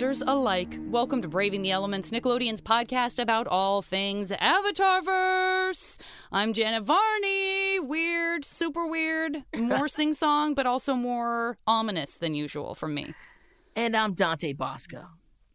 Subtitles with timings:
[0.00, 0.78] alike.
[0.90, 5.98] Welcome to Braving the Elements, Nickelodeon's podcast about all things Avatarverse.
[6.30, 7.80] I'm Janet Varney.
[7.80, 13.12] Weird, super weird, more sing song, but also more ominous than usual from me.
[13.74, 15.04] And I'm Dante Basco,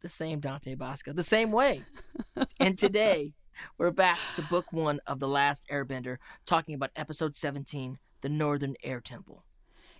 [0.01, 1.83] the same Dante Basco, the same way.
[2.59, 3.31] and today,
[3.77, 8.75] we're back to book one of The Last Airbender, talking about episode 17, The Northern
[8.83, 9.45] Air Temple.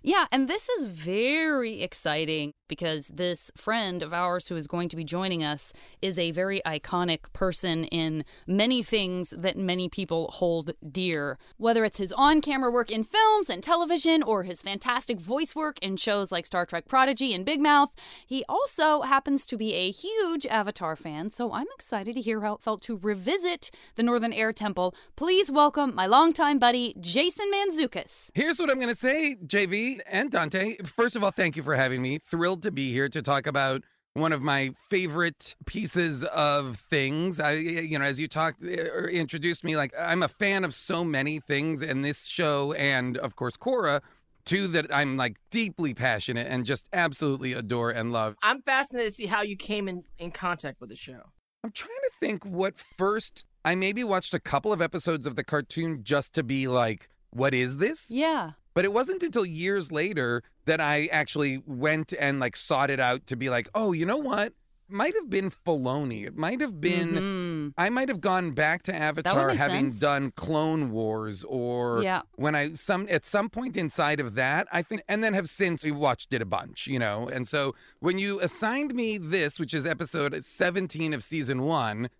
[0.06, 4.96] Yeah, and this is very exciting because this friend of ours who is going to
[4.96, 5.72] be joining us
[6.02, 11.38] is a very iconic person in many things that many people hold dear.
[11.56, 15.78] Whether it's his on camera work in films and television or his fantastic voice work
[15.80, 17.94] in shows like Star Trek Prodigy and Big Mouth,
[18.26, 22.56] he also happens to be a huge Avatar fan, so I'm excited to hear how
[22.56, 24.94] it felt to revisit the Northern Air Temple.
[25.16, 28.30] Please welcome my longtime buddy, Jason Mantzoukas.
[28.34, 30.76] Here's what I'm going to say, JV and Dante.
[30.84, 32.18] First of all, thank you for having me.
[32.18, 37.40] Thrilled to be here to talk about one of my favorite pieces of things.
[37.40, 40.72] I, you know, as you talked eh, or introduced me, like I'm a fan of
[40.72, 44.00] so many things, and this show, and of course, Korra
[44.44, 48.36] two that I'm like deeply passionate and just absolutely adore and love.
[48.42, 51.30] I'm fascinated to see how you came in, in contact with the show.
[51.62, 55.44] I'm trying to think what first I maybe watched a couple of episodes of the
[55.44, 58.10] cartoon just to be like, what is this?
[58.10, 58.52] Yeah.
[58.74, 63.26] But it wasn't until years later that I actually went and like sought it out
[63.28, 64.52] to be like, oh, you know what?
[64.86, 66.26] Might have been Filoni.
[66.26, 67.12] It might have been.
[67.12, 67.74] Mhm.
[67.78, 69.98] I might have gone back to Avatar having sense.
[70.00, 72.20] done Clone Wars or Yeah.
[72.34, 75.84] when I some at some point inside of that, I think and then have since
[75.84, 77.28] we watched it a bunch, you know.
[77.28, 82.10] And so when you assigned me this, which is episode 17 of season 1,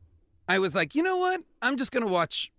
[0.49, 1.43] I was like, "You know what?
[1.61, 2.51] I'm just going to watch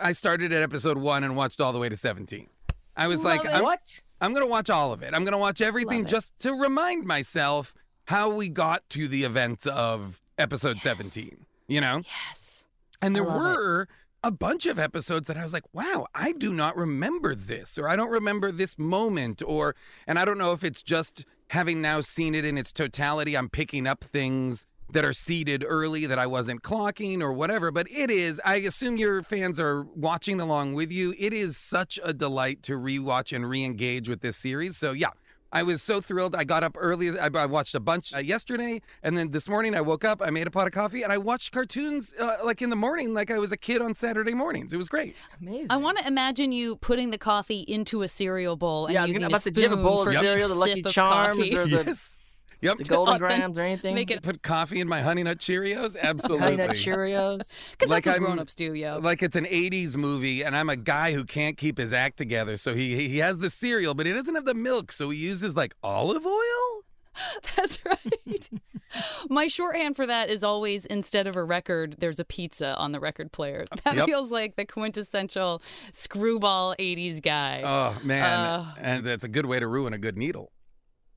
[0.00, 2.46] I started at episode 1 and watched all the way to 17.
[2.98, 3.48] I was Love like.
[3.48, 4.02] I'm, what?
[4.20, 5.14] I'm going to watch all of it.
[5.14, 7.72] I'm going to watch everything just to remind myself
[8.06, 12.02] how we got to the events of episode 17, you know?
[12.04, 12.64] Yes.
[13.00, 13.38] And there I love it.
[13.38, 13.88] were
[14.24, 17.88] a bunch of episodes that I was like, wow, I do not remember this, or
[17.88, 19.76] I don't remember this moment, or,
[20.06, 23.48] and I don't know if it's just having now seen it in its totality, I'm
[23.48, 27.70] picking up things that are seeded early that I wasn't clocking or whatever.
[27.70, 31.14] But it is, I assume your fans are watching along with you.
[31.18, 34.76] It is such a delight to rewatch and re engage with this series.
[34.76, 35.08] So, yeah.
[35.50, 36.36] I was so thrilled.
[36.36, 37.18] I got up early.
[37.18, 40.20] I, I watched a bunch uh, yesterday, and then this morning I woke up.
[40.20, 43.14] I made a pot of coffee, and I watched cartoons uh, like in the morning,
[43.14, 44.74] like I was a kid on Saturday mornings.
[44.74, 45.16] It was great.
[45.40, 45.68] Amazing.
[45.70, 49.02] I want to imagine you putting the coffee into a cereal bowl and Yeah, I
[49.04, 50.58] was using gonna- a about to- do you have a bowl of cereal, each the
[50.58, 51.56] Lucky Charms, coffee.
[51.56, 52.18] or the- yes.
[52.60, 52.76] Yep.
[52.78, 53.94] the Golden on, Grahams or anything?
[53.94, 55.96] Make it Put coffee in my Honey Nut Cheerios.
[56.00, 56.38] Absolutely.
[56.44, 57.52] Honey Nut Cheerios.
[57.72, 58.98] because Like that's what I'm- grown-ups do, yo.
[58.98, 62.56] Like it's an '80s movie, and I'm a guy who can't keep his act together.
[62.56, 65.54] So he he has the cereal, but he doesn't have the milk, so he uses
[65.56, 66.82] like olive oil.
[67.56, 68.48] That's right.
[69.28, 73.00] My shorthand for that is always instead of a record, there's a pizza on the
[73.00, 73.64] record player.
[73.84, 74.06] That Yep.
[74.06, 75.60] feels like the quintessential
[75.92, 77.62] screwball 80s guy.
[77.64, 78.74] Oh man, Uh.
[78.80, 80.52] and that's a good way to ruin a good needle.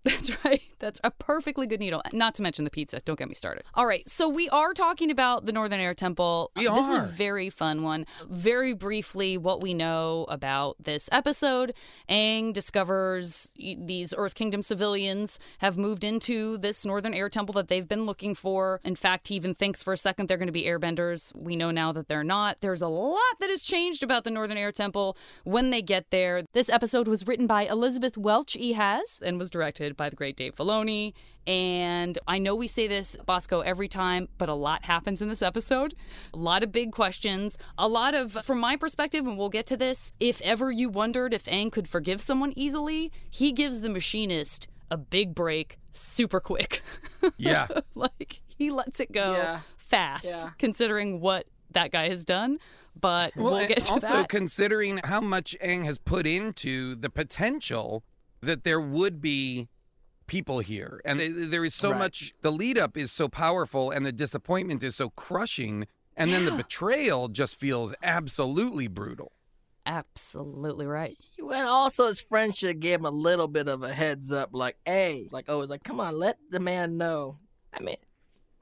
[0.03, 0.61] That's right.
[0.79, 2.01] That's a perfectly good needle.
[2.11, 2.99] Not to mention the pizza.
[3.05, 3.63] Don't get me started.
[3.75, 4.07] All right.
[4.09, 6.51] So we are talking about the Northern Air Temple.
[6.55, 7.05] We this is are.
[7.05, 8.07] a very fun one.
[8.27, 11.75] Very briefly, what we know about this episode
[12.09, 17.87] Aang discovers these Earth Kingdom civilians have moved into this Northern Air Temple that they've
[17.87, 18.81] been looking for.
[18.83, 21.31] In fact, he even thinks for a second they're going to be airbenders.
[21.35, 22.57] We know now that they're not.
[22.61, 26.41] There's a lot that has changed about the Northern Air Temple when they get there.
[26.53, 30.55] This episode was written by Elizabeth Welch Ehasz and was directed by the great Dave
[30.55, 31.13] Filoni.
[31.47, 35.41] And I know we say this, Basco, every time, but a lot happens in this
[35.41, 35.95] episode.
[36.33, 37.57] A lot of big questions.
[37.77, 41.33] A lot of, from my perspective, and we'll get to this, if ever you wondered
[41.33, 46.81] if Aang could forgive someone easily, he gives the machinist a big break super quick.
[47.37, 47.67] Yeah.
[47.93, 49.59] like, he lets it go Yeah.
[49.77, 50.49] fast, Yeah.
[50.57, 52.57] considering what that guy has done.
[52.99, 54.29] But Well, we'll get to also that.
[54.29, 58.03] considering how much Aang has put into the potential
[58.41, 59.67] that there would be
[60.31, 61.99] people here, and there is so Right.
[61.99, 62.33] much.
[62.39, 66.53] The lead up is so powerful, and the disappointment is so crushing, and then the
[66.53, 69.33] betrayal just feels absolutely brutal.
[69.85, 71.17] Absolutely right.
[71.37, 74.77] And also, his friend should give him a little bit of a heads up, like,
[74.85, 77.39] hey, like, oh, it's like, come on, let the man know.
[77.73, 77.97] I mean,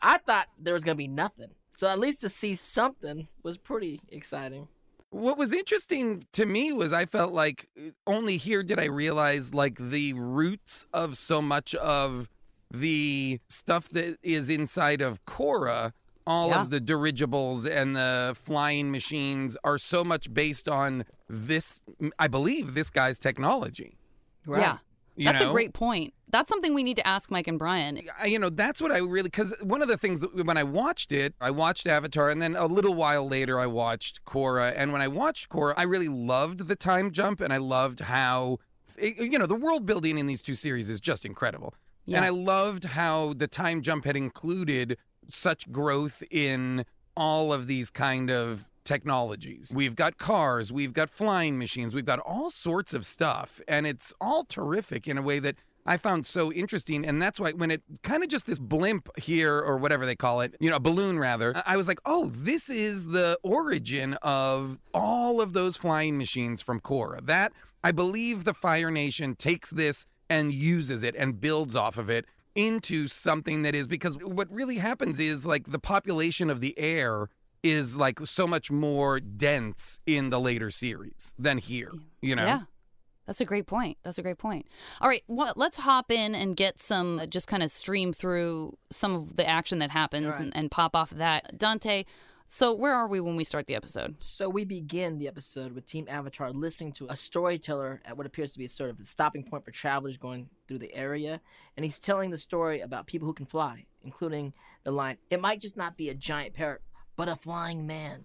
[0.01, 4.01] I thought there was gonna be nothing, so at least to see something was pretty
[4.09, 4.69] exciting.
[5.11, 9.53] What was interesting to me was I felt like uh, only here did I realize
[9.53, 12.29] like the roots of so much of
[12.71, 15.93] the stuff that is inside of Korra.
[16.27, 16.61] All Yeah.
[16.61, 21.81] of the dirigibles and the flying machines are so much based on this,
[22.19, 23.97] I believe, this guy's technology.
[24.47, 24.77] Yeah.
[25.25, 25.49] That's know?
[25.49, 26.13] a great point.
[26.31, 28.01] That's something we need to ask Mike and Brian.
[28.25, 31.11] You know that's what I really because one of the things that when I watched
[31.11, 35.01] it, I watched Avatar, and then a little while later I watched Korra, and when
[35.01, 38.59] I watched Korra, I really loved the time jump, and I loved how
[39.01, 41.73] you know the world building in these two series is just incredible,
[42.07, 44.97] and I loved how the time jump had included
[45.29, 49.71] such growth in all of these kind of technologies.
[49.71, 54.11] We've got cars, we've got flying machines, we've got all sorts of stuff, and it's
[54.19, 57.05] all terrific in a way that I found so interesting.
[57.05, 60.41] And that's why when it kind of just this blimp here or whatever they call
[60.41, 64.79] it, you know, a balloon rather, I- was like, oh, this is the origin of
[64.91, 67.23] all of those flying machines from Korra.
[67.23, 67.53] That
[67.83, 72.25] I believe the Fire Nation takes this and uses it and builds off of it
[72.55, 77.29] into something that is because what really happens is like the population of the air
[77.63, 81.91] is like so much more dense in the later series than here,
[82.21, 82.45] you know?
[82.45, 82.61] Yeah.
[83.27, 83.99] That's a great point.
[84.03, 84.65] That's a great point.
[85.01, 88.75] All right, well, let's hop in and get some, uh, just kind of stream through
[88.91, 90.41] some of the action that happens All right.
[90.41, 91.55] and, and pop off of that.
[91.55, 92.05] Dante,
[92.47, 94.15] so where are we when we start the episode?
[94.19, 98.49] So we begin the episode with Team Avatar listening to a storyteller at what appears
[98.53, 101.39] to be a sort of a stopping point for travelers going through the area,
[101.77, 104.53] and he's telling the story about people who can fly, including
[104.83, 106.81] the line, "It might just not be a giant parrot,
[107.19, 108.17] but a flying man."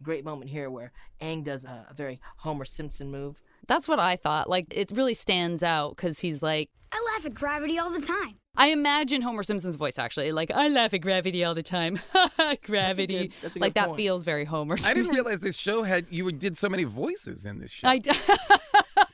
[0.00, 3.36] A great moment here where Aang does a, a very Homer Simpson move.
[3.66, 4.48] That's what I thought.
[4.48, 8.36] Like, it really stands out because he's like, I laugh at gravity all the time.
[8.56, 10.32] I imagine Homer Simpson's voice actually.
[10.32, 12.00] Like, I laugh at gravity all the time.
[12.64, 13.28] gravity.
[13.28, 13.96] good- that's a like, good that point.
[13.98, 14.76] feels very Homer.
[14.76, 15.14] to I didn't me.
[15.14, 17.88] realize this show had you did so many voices in this show.
[17.88, 18.10] I d-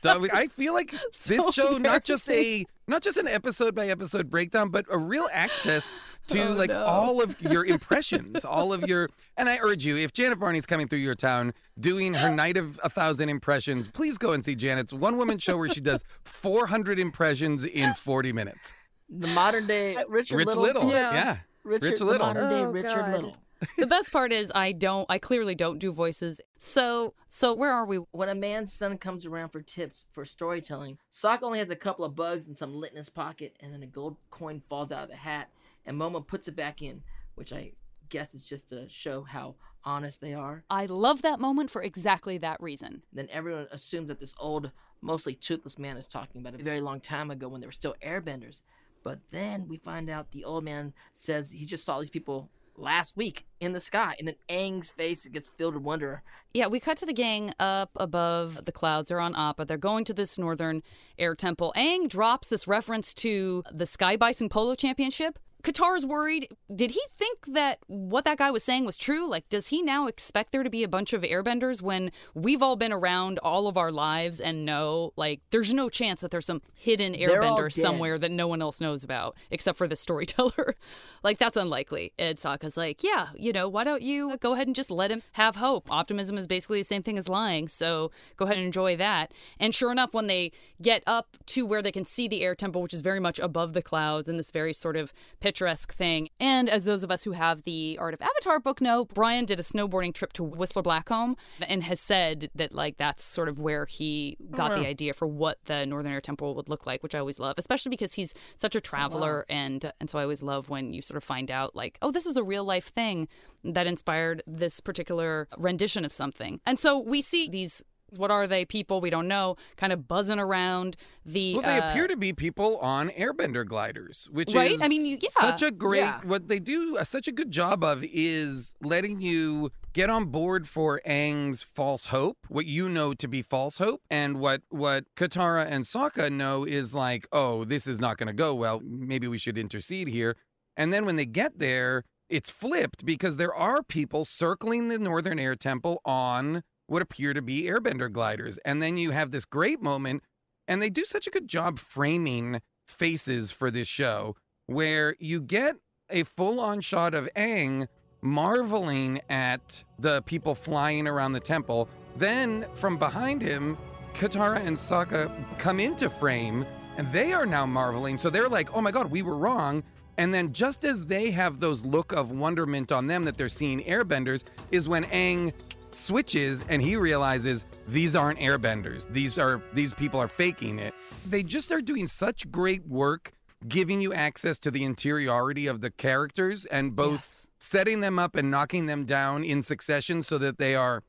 [0.03, 0.93] So I feel like
[1.25, 5.27] this show not just a not just an episode by episode breakdown, but a real
[5.33, 6.83] access to Oh, like no.
[6.85, 9.09] all of your impressions, all of your.
[9.37, 12.79] And I urge you, if Janet Varney's coming through your town doing her night of
[12.83, 16.99] a thousand impressions, please go and see Janet's one woman show where she does 400
[16.99, 18.73] impressions in 40 minutes.
[19.09, 20.63] The modern day uh, Richard Rich Little.
[20.63, 21.13] Little, Yeah.
[21.13, 21.37] yeah.
[21.63, 22.27] Richard, Rich Little.
[22.27, 23.11] modern day Oh, Richard God.
[23.13, 23.37] Little.
[23.77, 25.05] the best part is I don't.
[25.09, 26.39] I clearly don't do voices.
[26.59, 27.97] So, so where are we?
[28.11, 32.05] When a man's son comes around for tips for storytelling, Sokka only has a couple
[32.05, 35.03] of bugs and some lit in his pocket, and then a gold coin falls out
[35.05, 35.49] of the hat,
[35.87, 37.01] and Momo puts it back in,
[37.33, 37.71] which I
[38.09, 40.63] guess is just to show how honest they are.
[40.69, 43.01] I love that moment for exactly that reason.
[43.11, 46.99] Then everyone assumes that this old, mostly toothless man is talking about a very long
[46.99, 48.61] time ago when they were still airbenders.
[49.03, 53.17] But then we find out the old man says he just saw these people last
[53.17, 56.21] week in the sky, and then Aang's face gets filled with wonder.
[56.53, 59.09] Yeah, we cut to the gang up above the clouds.
[59.09, 59.65] They're on Appa.
[59.65, 60.83] They're going to this northern
[61.17, 61.73] air temple.
[61.75, 65.39] Aang drops this reference to the Sky Bison Polo Championship.
[65.63, 66.47] Katara's worried.
[66.73, 69.27] Did he think that what that guy was saying was true?
[69.27, 72.75] Like, does he now expect there to be a bunch of airbenders when we've all
[72.75, 76.61] been around all of our lives and know, like, there's no chance that there's some
[76.75, 80.75] hidden airbender somewhere that no one else knows about except for the storyteller?
[81.23, 82.13] like, that's unlikely.
[82.19, 85.23] Ed Sokka's like, yeah, you know, why don't you go ahead and just let him
[85.33, 85.91] have hope?
[85.91, 89.33] Optimism is basically the same thing as lying, so go ahead and enjoy that.
[89.59, 90.51] And sure enough, when they
[90.81, 93.73] get up to where they can see the air temple, which is very much above
[93.73, 95.13] the clouds in this very sort of
[95.47, 99.05] picturesque thing, and as those of us who have the Art of Avatar book know,
[99.05, 103.47] Brian did a snowboarding trip to Whistler Blackcomb and has said that like that's sort
[103.47, 106.85] of where he oh, got the idea for what the Northern Air Temple would look
[106.85, 109.45] like, which I always love, especially because he's such a traveler.
[109.47, 112.25] And and so I always love when you sort of find out like, oh, this
[112.25, 113.29] is a real life thing
[113.63, 116.59] that inspired this particular rendition of something.
[116.65, 117.85] And so we see these
[118.15, 120.95] what are they people we don't know kind of buzzing around
[121.25, 124.71] the Well, they uh, appear to be people on airbender gliders, which Right?
[124.71, 125.29] is I mean, yeah.
[125.31, 125.99] such a great.
[125.99, 126.21] Yeah.
[126.23, 130.67] What they do uh, such a good job of is letting you get on board
[130.67, 135.65] for Aang's false hope, what you know to be false hope, and what what Katara
[135.69, 138.81] and Sokka know is like, oh, this is not going to go well.
[138.83, 140.37] Maybe we should intercede here.
[140.77, 145.39] And then when they get there, it's flipped because there are people circling the Northern
[145.39, 148.57] Air Temple on what appear to be airbender gliders.
[148.59, 150.23] And then you have this great moment,
[150.67, 155.75] and they do such a good job framing faces for this show where you get
[156.09, 157.87] a full on shot of Aang
[158.21, 161.89] marveling at the people flying around the temple.
[162.15, 163.77] Then from behind him,
[164.13, 166.65] Katara and Sokka come into frame
[166.97, 168.17] and they are now marveling.
[168.17, 169.83] So they're like, oh my God, we were wrong.
[170.17, 173.83] And then just as they have those look of wonderment on them that they're seeing
[173.83, 175.53] airbenders, is when Aang
[175.91, 179.11] switches and he realizes these aren't airbenders.
[179.11, 180.93] These are these people are faking it.
[181.25, 183.33] They just are doing such great work
[183.67, 187.47] giving you access to the interiority of the characters and both Yes.
[187.59, 191.01] setting them up and knocking them down in succession so that they are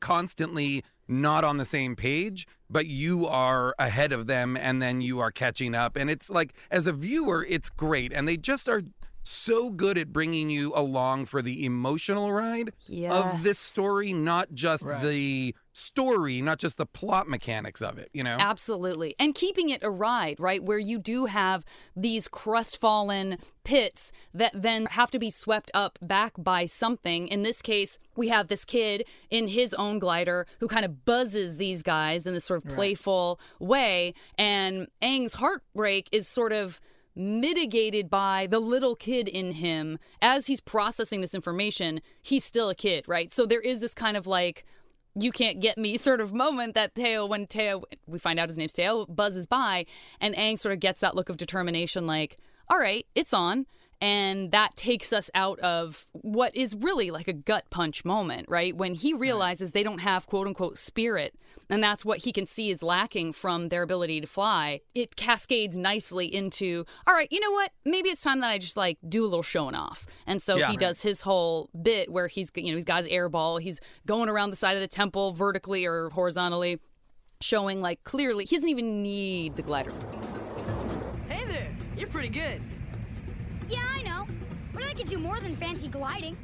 [0.00, 5.20] constantly not on the same page, but you are ahead of them and then you
[5.20, 5.96] are catching up.
[5.96, 8.12] And it's like, as a viewer, it's great.
[8.12, 8.82] And they just are
[9.28, 12.72] so good at bringing you along for the emotional ride
[13.10, 15.02] of this story, not just Right.
[15.02, 18.36] the story, not just the plot mechanics of it, you know?
[18.40, 19.14] Absolutely.
[19.18, 20.62] And keeping it a ride, right?
[20.64, 26.32] Where you do have these crestfallen pits that then have to be swept up back
[26.38, 27.28] by something.
[27.28, 31.58] In this case, we have this kid in his own glider who kind of buzzes
[31.58, 34.14] these guys in this sort of playful way.
[34.36, 36.80] And Aang's heartbreak is sort of
[37.18, 42.74] mitigated by the little kid in him as he's processing this information he's still a
[42.74, 44.64] kid right so there is this kind of like
[45.22, 48.58] you can't get me sort of moment that Teo, when Teo, we find out his
[48.58, 49.86] name's Teo, buzzes by,
[50.20, 53.66] and Aang sort of gets that look of determination, like, all right, it's on.
[54.00, 58.76] And that takes us out of what is really like a gut punch moment, right?
[58.76, 61.34] When he realizes they don't have quote unquote spirit,
[61.70, 64.80] and that's what he can see is lacking from their ability to fly.
[64.94, 67.72] It cascades nicely into, all right, you know what?
[67.84, 70.06] Maybe it's time that I just like do a little showing off.
[70.26, 70.70] And so Yeah.
[70.70, 73.80] he does his whole bit where he's, you know, he's got his air ball, he's
[74.06, 76.78] going around the side of the temple vertically or horizontally,
[77.40, 79.92] showing like clearly he doesn't even need the glider.
[81.28, 82.60] Hey there, you're pretty good.
[83.68, 84.26] Yeah, I know.
[84.72, 86.36] But I can do more than fancy gliding.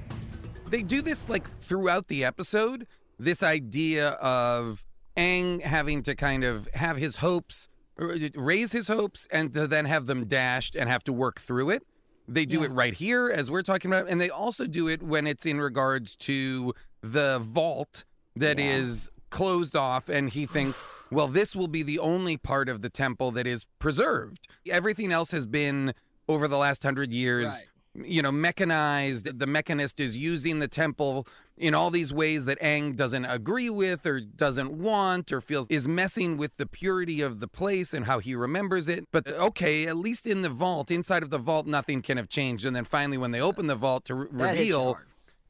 [0.69, 2.87] they do this like throughout the episode.
[3.19, 4.84] This idea of
[5.17, 10.07] Aang having to kind of have his hopes, raise his hopes, and to then have
[10.07, 11.83] them dashed and have to work through it.
[12.27, 15.27] They do it right here, as we're talking about, and they also do it when
[15.27, 18.05] it's in regards to the vault
[18.37, 22.81] that is closed off, and he thinks, well, this will be the only part of
[22.83, 24.49] the temple that is preserved.
[24.69, 25.93] Everything else has been
[26.29, 28.07] over the last hundred years Right.
[28.07, 29.39] you know, mechanized.
[29.39, 34.05] The mechanist is using the temple in all these ways that Aang doesn't agree with
[34.07, 38.19] or doesn't want or feels is messing with the purity of the place and how
[38.19, 39.07] he remembers it.
[39.13, 42.65] But okay, at least in the vault, inside of the vault, nothing can have changed.
[42.65, 44.99] And then finally, when they open the vault to re- reveal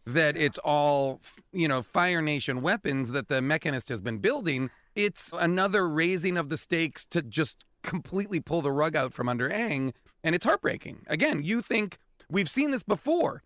[0.06, 5.32] that it's all, you know, Fire Nation weapons that the mechanist has been building, it's
[5.32, 9.94] another raising of the stakes to just completely pull the rug out from under Aang.
[10.22, 11.04] And it's heartbreaking.
[11.06, 11.98] Again, you think
[12.30, 13.42] we've seen this before.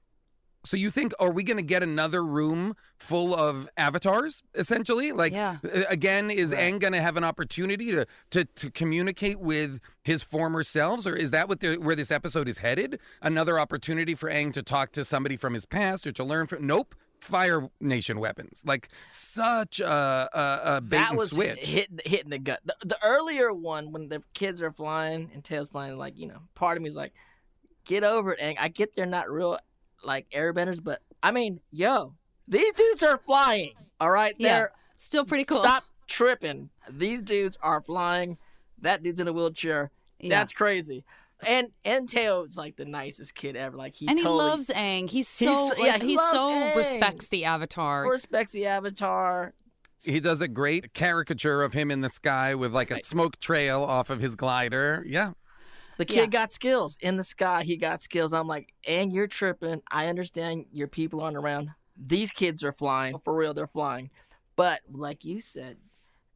[0.64, 5.12] So you think, are we going to get another room full of avatars, essentially?
[5.12, 5.58] Like, Yeah.
[5.88, 6.74] again, is Right.
[6.74, 11.14] Aang going to have an opportunity to, to to communicate with his former selves, or
[11.14, 12.98] is that what the, where this episode is headed?
[13.22, 16.66] Another opportunity for Aang to talk to somebody from his past or to learn from?
[16.66, 16.94] Nope.
[17.20, 21.66] Fire Nation weapons, like such a, a, a bait that and was switch.
[21.66, 22.60] Hit, hit, hitting the gut.
[22.64, 26.42] The, the earlier one, when the kids are flying and Teo's flying, like you know,
[26.54, 27.12] part of me is like,
[27.84, 28.54] get over it, Aang.
[28.60, 29.58] I get they're not real
[30.04, 32.14] like airbenders, but I mean, yo,
[32.46, 33.72] these dudes are flying.
[34.00, 34.48] All right, Yeah.
[34.48, 35.58] they're Still pretty cool.
[35.58, 36.70] stop tripping.
[36.90, 38.38] These dudes are flying.
[38.80, 39.90] That dude's in a wheelchair.
[40.20, 40.30] Yeah.
[40.30, 41.04] That's crazy.
[41.46, 43.76] And and Teo's like the nicest kid ever.
[43.76, 45.08] Like he and he loves Aang.
[45.08, 46.74] He's He's so so- yeah, like, he he so Aang.
[46.76, 48.08] respects the avatar.
[48.08, 49.54] respects the avatar.
[50.04, 53.82] He does a great caricature of him in the sky with like a smoke trail
[53.82, 55.04] off of his glider.
[55.06, 55.32] Yeah.
[55.98, 56.26] The kid Yeah.
[56.26, 57.62] got skills in the sky.
[57.64, 58.32] He got skills.
[58.32, 59.82] I'm like, and you're tripping.
[59.90, 61.70] I understand your people aren't around.
[61.96, 63.52] These kids are flying for real.
[63.52, 64.10] They're flying,
[64.56, 65.78] but like you said,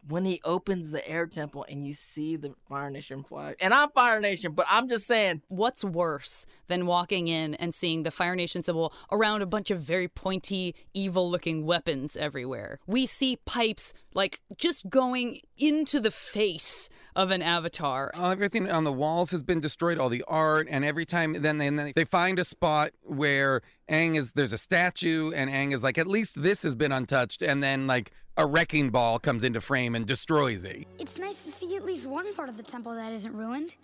[0.08, 3.90] when he opens the air temple and you see the Fire Nation flag, and I'm
[3.90, 8.34] Fire Nation, but I'm just saying, What's worse than walking in and seeing the Fire
[8.34, 12.78] Nation symbol around a bunch of very pointy, evil looking weapons everywhere?
[12.86, 18.10] We see pipes like just going into the face of an avatar.
[18.14, 21.68] everything on the walls has been destroyed, all the art, and every time then they,
[21.68, 25.98] then they find a spot where Aang is there's a statue, and Aang is like,
[25.98, 29.94] at least this has been untouched, and then like a wrecking ball comes into frame
[29.94, 30.86] and destroys it.
[30.98, 33.74] It's nice to see at least one part of the temple that isn't ruined.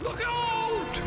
[0.00, 1.00] Look out!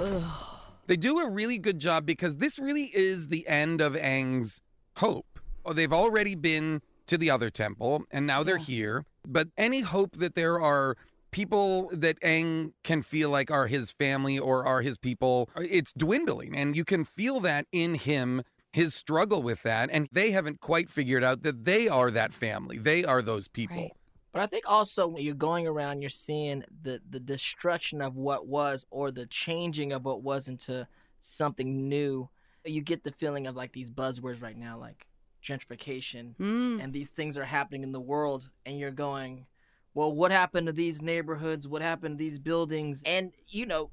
[0.90, 4.60] They do a really good job because this really is the end of Aang's
[4.96, 5.38] hope.
[5.64, 9.04] Oh, they've already been to the other temple and now they're here.
[9.24, 10.96] But any hope that there are
[11.30, 16.56] people that Aang can feel like are his family or are his people, it's dwindling.
[16.56, 19.90] And you can feel that in him, his struggle with that.
[19.92, 23.76] And they haven't quite figured out that they are that family, they are those people.
[23.76, 23.92] Right.
[24.32, 28.46] But I think also when you're going around, you're seeing the the destruction of what
[28.46, 30.86] was, or the changing of what was into
[31.18, 32.28] something new.
[32.64, 35.08] You get the feeling of like these buzzwords right now, like
[35.42, 36.80] gentrification, Mm.
[36.82, 39.46] and these things are happening in the world, and you're going,
[39.94, 41.66] well, what happened to these neighborhoods?
[41.66, 43.02] What happened to these buildings?
[43.04, 43.90] And you know,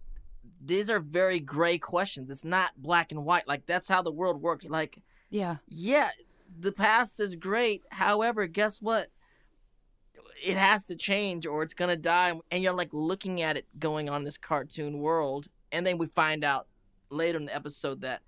[0.64, 2.30] these are very gray questions.
[2.30, 3.48] It's not black and white.
[3.48, 4.70] Like that's how the world works.
[4.70, 5.58] Like Yeah.
[5.68, 6.10] yeah,
[6.60, 7.84] the past is great.
[7.92, 9.10] However, guess what?
[10.44, 12.40] It has to change or it's gonna die.
[12.52, 16.44] And you're like looking at it going on this cartoon world, and then we find
[16.44, 16.68] out
[17.10, 18.22] later in the episode that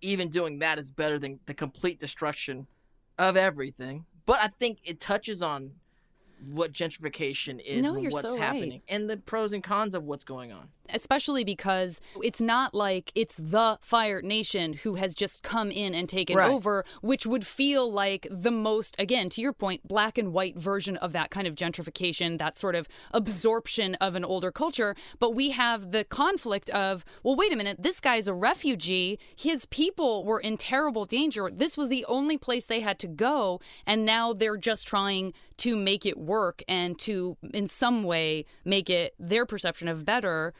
[0.00, 2.66] even doing that is better than the complete destruction
[3.18, 4.06] of everything.
[4.26, 5.72] But I think it touches on
[6.42, 8.40] what gentrification is No, and what's so right.
[8.42, 10.68] happening and the pros and cons of what's going on.
[10.92, 16.08] especially because it's not like it's the Fire Nation who has just come in and
[16.08, 16.50] taken Right.
[16.50, 20.96] over, which would feel like the most, again, to your point, black and white version
[20.96, 24.96] of that kind of gentrification, that sort of absorption of an older culture.
[25.20, 29.18] But we have the conflict of, well, wait a minute, this guy's a refugee.
[29.36, 31.48] His people were in terrible danger.
[31.52, 33.60] This was the only place they had to go.
[33.86, 38.88] And now they're just trying to make it work and to, in some way, make
[38.90, 40.52] it their perception of better.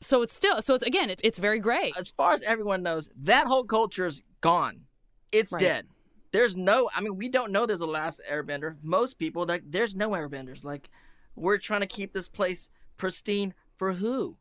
[0.00, 1.92] So it's still so it's again it, it's very gray.
[1.96, 4.82] as far as everyone knows, that whole culture is gone.
[5.32, 5.60] It's Right.
[5.60, 5.86] dead.
[6.32, 6.90] There's no.
[6.94, 8.76] I mean, we don't know there's a last Airbender.
[8.82, 10.64] Most people like there's no Airbenders.
[10.64, 10.90] Like
[11.34, 14.36] we're trying to keep this place pristine for who?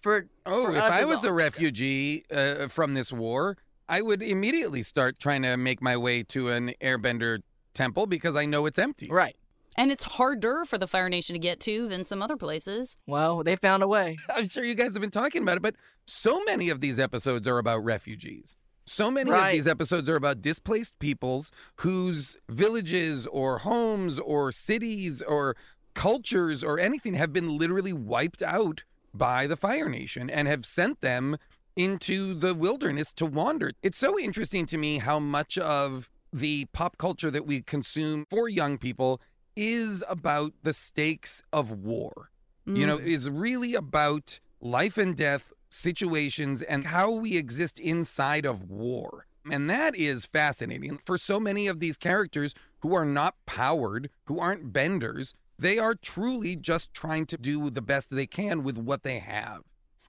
[0.00, 4.22] For Oh, for if I as was a refugee uh, from this war, I would
[4.22, 7.42] immediately start trying to make my way to an airbender
[7.74, 9.08] temple because I know it's empty.
[9.10, 9.36] right.
[9.76, 12.98] And it's harder for the Fire Nation to get to than some other places.
[13.06, 14.18] Well, they found a way.
[14.34, 17.46] I'm sure you guys have been talking about it, but so many of these episodes
[17.46, 18.56] are about refugees.
[18.84, 19.46] So many Right.
[19.46, 25.54] of these episodes are about displaced peoples whose villages or homes or cities or
[25.94, 28.82] cultures or anything have been literally wiped out
[29.14, 31.36] by the Fire Nation and have sent them
[31.76, 33.70] into the wilderness to wander.
[33.82, 38.48] It's so interesting to me how much of the pop culture that we consume for
[38.48, 39.20] young people
[39.56, 42.30] is about the stakes of war
[42.66, 43.06] you know, mm.
[43.06, 49.26] is really about life and death situations and how we exist inside of war.
[49.50, 50.98] And that is fascinating.
[51.04, 55.94] For so many of these characters who are not powered, who aren't benders, they are
[55.94, 59.62] truly just trying to do the best they can with what they have.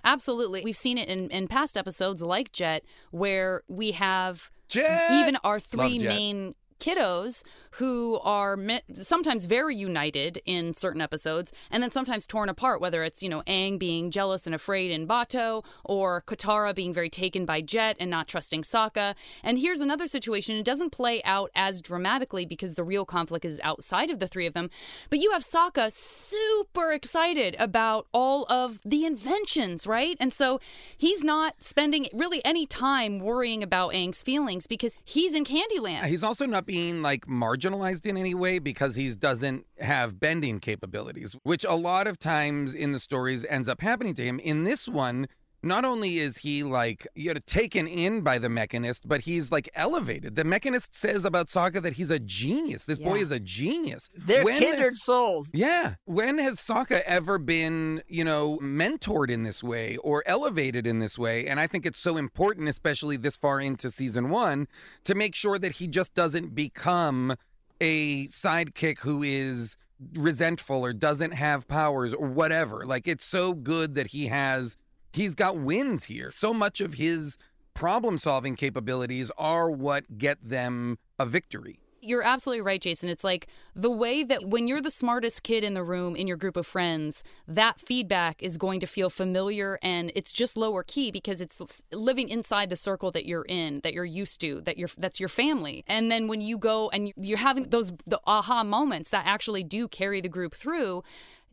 [0.03, 0.63] Absolutely.
[0.63, 5.11] We've seen it in, in past episodes like Jet, where we have Jet!
[5.11, 8.57] even our three main kiddos who are
[8.95, 13.41] sometimes very united in certain episodes and then sometimes torn apart whether it's you know
[13.47, 18.09] Aang being jealous and afraid in Bato or Katara being very taken by Jet and
[18.09, 19.15] not trusting Sokka.
[19.43, 20.57] And here's another situation.
[20.57, 24.45] It doesn't play out as dramatically because the real conflict is outside of the three
[24.45, 24.69] of them
[25.09, 30.17] but you have Sokka super excited about all of the inventions right?
[30.19, 30.59] And so
[30.97, 36.05] he's not spending really any time worrying about Aang's feelings because he's in Candyland.
[36.05, 41.35] He's also not being like marginalized in any way because he doesn't have bending capabilities,
[41.43, 44.39] which a lot of times in the stories ends up happening to him.
[44.39, 45.27] In this one,
[45.63, 49.69] not only is he like you know taken in by the mechanist, but he's like
[49.75, 50.35] elevated.
[50.35, 52.85] The mechanist says about Sokka that he's a genius.
[52.85, 54.09] This boy is a genius.
[54.15, 55.49] They're When- kindred souls.
[55.53, 55.95] Yeah.
[56.05, 61.19] When has Sokka ever been, you know, mentored in this way or elevated in this
[61.19, 61.45] way?
[61.45, 64.67] And I think it's so important, especially this far into season one,
[65.03, 67.35] to make sure that he just doesn't become
[67.81, 69.75] a sidekick who is
[70.13, 72.85] resentful or doesn't have powers or whatever.
[72.85, 74.77] Like it's so good that he has
[75.11, 76.29] he's got wins here.
[76.29, 77.37] So much of his
[77.73, 81.79] problem solving capabilities are what get them a victory.
[82.03, 83.09] You're absolutely right, Jason.
[83.09, 86.35] It's like the way that when you're the smartest kid in the room in your
[86.35, 91.11] group of friends, that feedback is going to feel familiar and it's just lower key
[91.11, 94.89] because it's living inside the circle that you're in, that you're used to, that you're
[94.97, 95.83] that's your family.
[95.87, 99.87] And then when you go and you're having those the aha moments that actually do
[99.87, 101.03] carry the group through,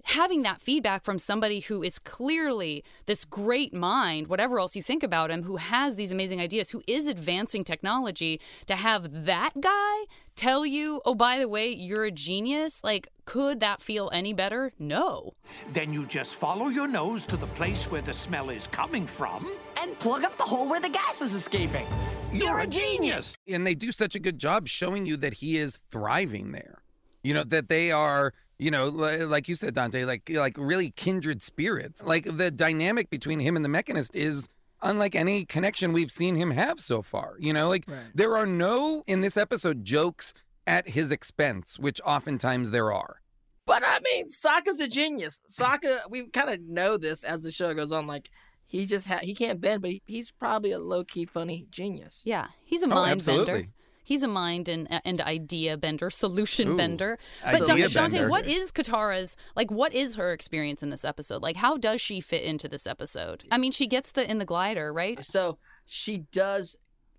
[0.05, 5.03] having that feedback from somebody who is clearly this great mind, whatever else you think
[5.03, 10.05] about him, who has these amazing ideas, who is advancing technology, to have that guy
[10.39, 14.73] tell you, oh, by the way, you're a genius, like, could that feel any better?
[14.79, 15.35] No.
[15.73, 19.51] Then you just follow your nose to the place where the smell is coming from.
[19.83, 21.87] And plug up the hole where the gas is escaping.
[22.33, 23.37] You're a genius!
[23.49, 26.83] and they do such a good job showing you that he is thriving there.
[27.23, 31.43] You know that they are, you know, like you said, Dante, like like really kindred
[31.43, 32.03] spirits.
[32.03, 34.49] Like the dynamic between him and the Mechanist is
[34.83, 37.37] unlike any connection we've seen him have so far.
[37.39, 37.99] You know, like Right.
[38.15, 40.35] there are no in this episode jokes
[40.67, 43.21] at his expense, which oftentimes there are.
[43.67, 45.43] But I mean, Sokka's a genius.
[45.51, 48.07] Sokka, we kind of know this as the show goes on.
[48.07, 48.31] Like
[48.67, 52.23] he just ha- he can't bend, but he, he's probably a low key funny genius.
[52.25, 53.53] Yeah, he's a Oh, mind absolutely.
[53.53, 53.69] bender.
[54.09, 57.19] He's a mind and and idea bender, solution Ooh, bender.
[57.45, 58.29] But Dante, bender.
[58.31, 59.71] what is Katara's like?
[59.71, 61.43] What is her experience in this episode?
[61.43, 63.45] Like, how does she fit into this episode?
[63.51, 65.23] I mean, she gets the in the glider, right?
[65.23, 66.77] So she does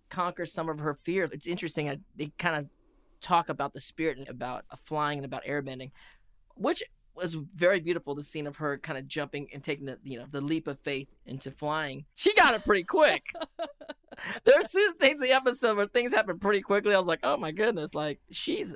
[0.09, 1.29] conquer some of her fears.
[1.31, 1.87] It's interesting.
[1.87, 2.65] uh, They kind of
[3.21, 5.91] talk about the spirit and about uh, flying and about airbending,
[6.55, 6.81] which
[7.21, 8.15] was very beautiful.
[8.15, 10.79] The scene of her kind of jumping and taking the you know the leap of
[10.79, 12.05] faith into flying.
[12.15, 13.23] She got it pretty quick.
[14.43, 16.93] There's certain things in the episode where things happen pretty quickly.
[16.93, 18.75] I was like, oh my goodness, like she's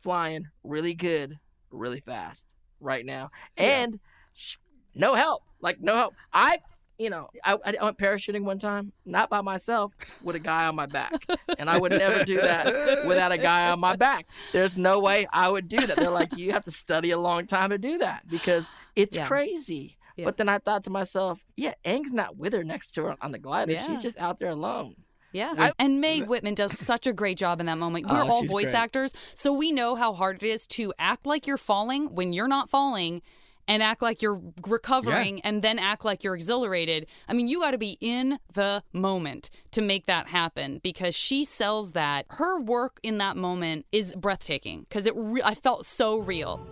[0.00, 1.38] flying really good,
[1.70, 2.44] really fast
[2.80, 4.00] right now, and
[4.34, 4.56] sh-
[4.94, 6.14] no help, like no help.
[6.32, 6.58] I,
[7.02, 10.74] you know, I, I went parachuting one time, not by myself, with a guy on
[10.76, 11.12] my back,
[11.58, 14.26] and I would never do that without a guy on my back.
[14.52, 15.96] There's no way I would do that.
[15.96, 19.26] They're like, you have to study a long time to do that because it's Yeah.
[19.26, 19.96] crazy.
[20.16, 20.26] Yeah.
[20.26, 23.32] But then I thought to myself, yeah, Aang's not with her next to her on
[23.32, 23.72] the glider.
[23.72, 23.86] Yeah.
[23.86, 24.94] She's just out there alone.
[25.32, 25.54] Yeah.
[25.56, 28.06] I- and Mae Whitman does such a great job in that moment.
[28.10, 28.74] We're Oh, all voice great.
[28.74, 32.46] actors, so we know how hard it is to act like you're falling when you're
[32.48, 33.22] not falling
[33.68, 37.06] and act like you're recovering and then act like you're exhilarated.
[37.28, 41.44] I mean, you got to be in the moment to make that happen because she
[41.44, 42.26] sells that.
[42.30, 46.66] Her work in that moment is breathtaking because it re- I felt so real.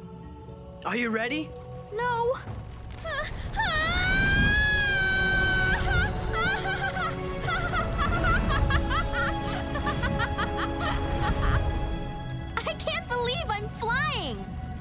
[0.85, 1.51] Are you ready?
[1.95, 2.35] No.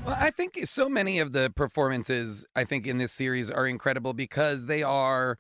[0.10, 4.15] Well, I think so many of the performances I think in this series are incredible
[4.15, 5.38] because they are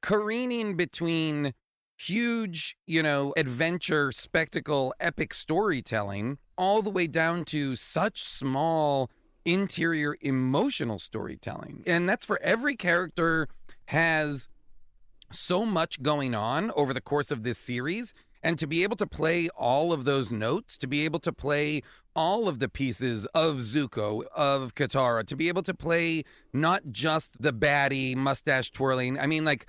[0.00, 1.52] careening between
[1.98, 9.10] huge, you know, adventure, spectacle, epic storytelling all the way down to such small
[9.44, 11.82] interior emotional storytelling.
[11.86, 13.48] And that's for every character
[13.88, 14.48] has
[15.30, 19.06] so much going on over the course of this series and to be able to
[19.06, 21.82] play all of those notes, to be able to play
[22.16, 27.40] all of the pieces of Zuko, of Katara, to be able to play not just
[27.40, 29.18] the baddie mustache twirling.
[29.18, 29.66] I mean, like,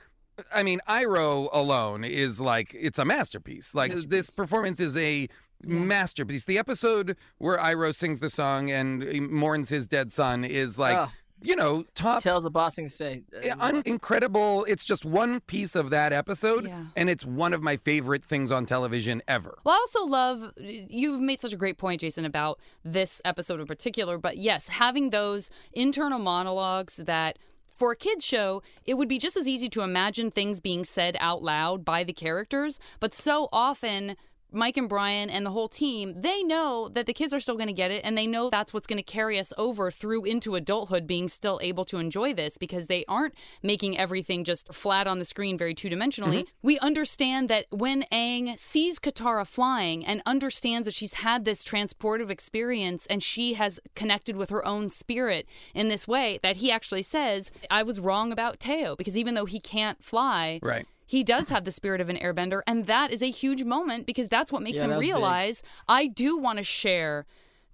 [0.54, 3.76] I mean, Iroh alone is like, it's a masterpiece.
[3.76, 5.28] Like, this performance is a
[5.64, 6.46] masterpiece.
[6.46, 11.12] The episode where Iroh sings the song and mourns his dead son is like, Oh.
[11.44, 14.64] You know, top Tales of Ba Sing Se, uh, un- incredible.
[14.66, 16.84] It's just one piece of that episode, Yeah.
[16.96, 19.58] and it's one of my favorite things on television ever.
[19.64, 23.66] Well, I also love you've made such a great point, Jason, about this episode in
[23.66, 24.18] particular.
[24.20, 27.40] But yes, having those internal monologues that
[27.76, 31.18] for a kids show, it would be just as easy to imagine things being said
[31.20, 34.16] out loud by the characters, but so often
[34.52, 37.68] Mike and Brian and the whole team, they know that the kids are still going
[37.68, 40.56] to get it and they know that's what's going to carry us over through into
[40.56, 43.34] adulthood being still able to enjoy this because they aren't
[43.64, 46.42] making everything just flat on the screen very two-dimensionally.
[46.42, 46.50] Mm-hmm.
[46.62, 52.30] We understand that when Aang sees Katara flying and understands that she's had this transportive
[52.30, 57.04] experience and she has connected with her own spirit in this way that he actually
[57.04, 60.86] says, I was wrong about Teo because even though he can't fly, Right.
[61.16, 64.28] He does have the spirit of an airbender and that is a huge moment because
[64.30, 65.14] that's what makes Yeah, him that was big.
[65.16, 67.26] realize i do want to share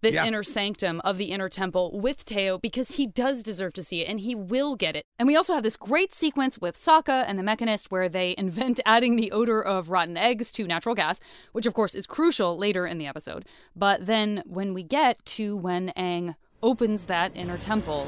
[0.02, 0.26] this Yeah.
[0.28, 4.08] inner sanctum of the inner temple with Teo because he does deserve to see it
[4.08, 5.04] and he will get it.
[5.18, 8.80] And we also have this great sequence with Sokka and the Mechanist where they invent
[8.86, 11.20] adding the odor of rotten eggs to natural gas,
[11.52, 13.44] which of course is crucial later in the episode.
[13.76, 18.06] But then when we get to when Aang opens that inner temple,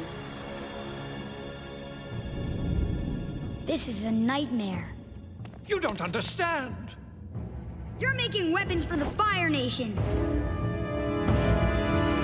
[3.65, 4.89] This is a nightmare.
[5.69, 6.95] You don't understand.
[7.99, 9.95] You're making weapons for the Fire Nation.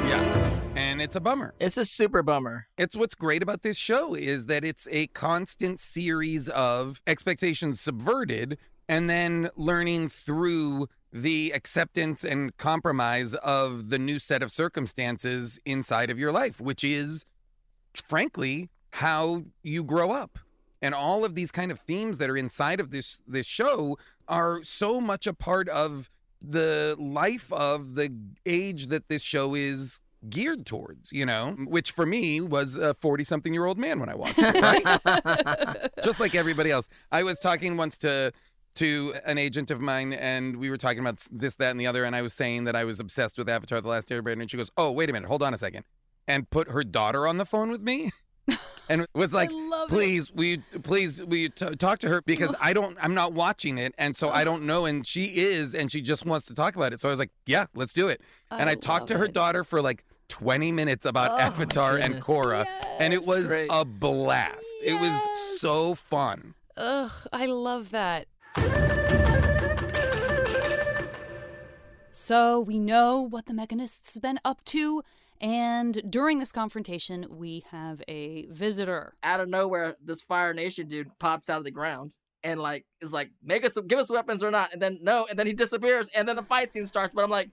[0.08, 0.52] Yeah.
[0.76, 1.54] And it's a bummer.
[1.60, 2.66] it's a super bummer.
[2.80, 8.58] It's what's great about this show is that it's a constant series of expectations subverted
[8.90, 16.10] and then learning through the acceptance and compromise of the new set of circumstances inside
[16.10, 17.28] of your life, which is
[17.94, 20.40] frankly how you grow up.
[20.86, 24.62] And all of these kind of themes that are inside of this this show are
[24.62, 30.68] so much a part of the life of the age that this show is geared
[30.68, 34.16] towards, you know, which for me was a 40 something year old man when I
[34.16, 35.92] watched it, right?
[36.04, 36.88] Just like everybody else.
[37.12, 38.32] I was talking once to
[38.76, 42.04] to an agent of mine and we were talking about this, that, and the other.
[42.04, 44.42] And I was saying that I was obsessed with Avatar The Last Airbender.
[44.42, 45.84] And she goes, Oh, wait a minute, hold on a second.
[46.28, 48.12] And put her daughter on the phone with me.
[48.90, 49.90] And was like, it.
[49.90, 53.34] please, will you, please, will you t- talk to her because I don't, I'm not
[53.34, 56.54] watching it, and so I don't know, and she is, and she just wants to
[56.56, 57.00] talk about it.
[57.00, 58.22] So I was like, yeah, let's do it.
[58.52, 59.34] and I, talked to her it.
[59.34, 62.16] daughter for like 20 minutes about Oh, Avatar and.
[62.22, 62.66] Korra,
[63.00, 63.70] and it was Great.
[63.72, 64.66] a blast.
[64.84, 66.54] It was so fun.
[66.78, 68.28] Ugh, I love that.
[72.12, 75.04] So we know what the Mechanist's been up to.
[75.42, 79.16] And during this confrontation, we have a visitor.
[79.24, 82.12] Out of nowhere, this Fire Nation dude pops out of the ground
[82.44, 84.72] and like is like, make us give us weapons or not.
[84.72, 87.14] And then no, and then he disappears, and then the fight scene starts.
[87.14, 87.50] But I'm like,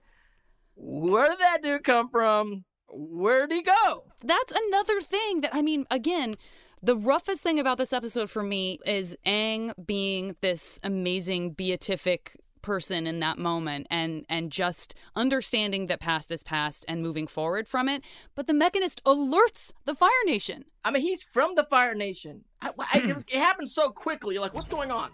[0.75, 2.63] where did that dude come from?
[2.89, 4.05] Where'd he go?
[4.23, 6.35] That's another thing that, I mean, again,
[6.81, 13.05] the roughest thing about this episode for me is Aang being this amazing beatific person
[13.05, 17.87] in that moment and and just understanding that past is past and moving forward from
[17.87, 18.01] it
[18.33, 22.43] but the mechanist alerts the fire nation I mean, he's from the Fire Nation.
[22.61, 24.35] I, I, it, was, it happened so quickly.
[24.35, 25.11] You're like, what's going on?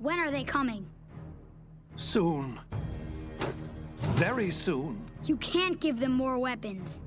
[0.00, 0.86] When are they coming?
[1.96, 2.60] Soon.
[4.00, 5.00] Very soon.
[5.24, 7.00] You can't give them more weapons.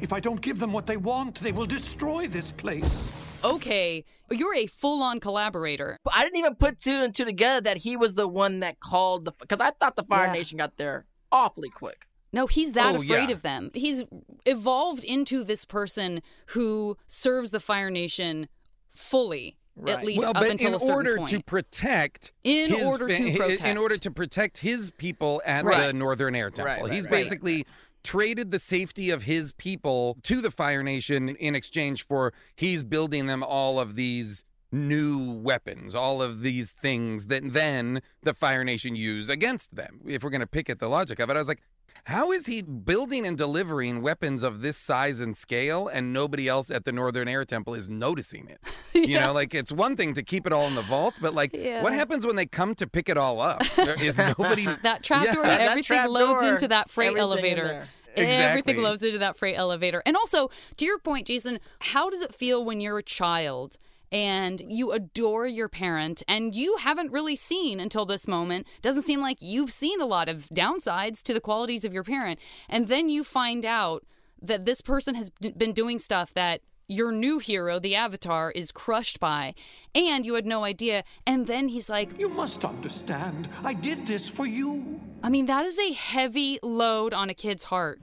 [0.00, 3.06] If I don't give them what they want, they will destroy this place.
[3.54, 7.96] Okay you're a full-on collaborator I didn't even put two and two together that he
[7.96, 10.32] was the one that called the because I thought the Fire Yeah.
[10.32, 12.06] Nation got there awfully quick.
[12.32, 13.34] No, he's that Oh, afraid yeah.
[13.36, 13.70] of them.
[13.72, 14.02] He's
[14.44, 18.48] evolved into this person who serves the Fire Nation
[18.94, 19.56] fully,
[19.86, 21.30] at least well, up but until in a certain order point.
[21.30, 23.62] to protect In his order to protect.
[23.62, 25.86] in order to protect his people at Right.
[25.86, 27.10] the Northern Air Temple, Right, right, he's right.
[27.12, 27.66] basically
[28.06, 33.26] traded the safety of his people to the Fire Nation in exchange for he's building
[33.26, 38.94] them all of these new weapons, all of these things that then the Fire Nation
[38.94, 40.00] use against them.
[40.06, 41.62] If we're going to pick at the logic of it, I was like,
[42.04, 46.70] how is he building and delivering weapons of this size and scale and nobody else
[46.70, 48.60] at the Northern Air Temple is noticing it?
[48.96, 51.52] You know, like it's one thing to keep it all in the vault, but like
[51.52, 51.82] Yeah.
[51.82, 53.62] what happens when they come to pick it all up?
[53.76, 55.48] There is nobody that trapdoor, Yeah.
[55.48, 57.88] That everything trap loads door, into that freight elevator.
[58.16, 58.48] There.
[58.50, 58.84] Everything Exactly.
[58.84, 60.02] loads into that freight elevator.
[60.06, 63.78] And also, to your point, Jason, how does it feel when you're a child
[64.12, 68.66] and you adore your parent and you haven't really seen until this moment?
[68.82, 72.38] Doesn't seem like you've seen a lot of downsides to the qualities of your parent.
[72.68, 74.04] And then you find out
[74.40, 79.18] that this person has been doing stuff that your new hero, the Avatar, is crushed
[79.18, 79.54] by,
[79.94, 81.02] and you had no idea.
[81.26, 83.48] And then he's like, You must understand.
[83.64, 85.00] I did this for you.
[85.22, 88.00] I mean, that is a heavy load on a kid's heart.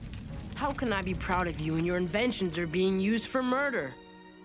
[0.55, 3.93] How can I be proud of you when your inventions are being used for murder?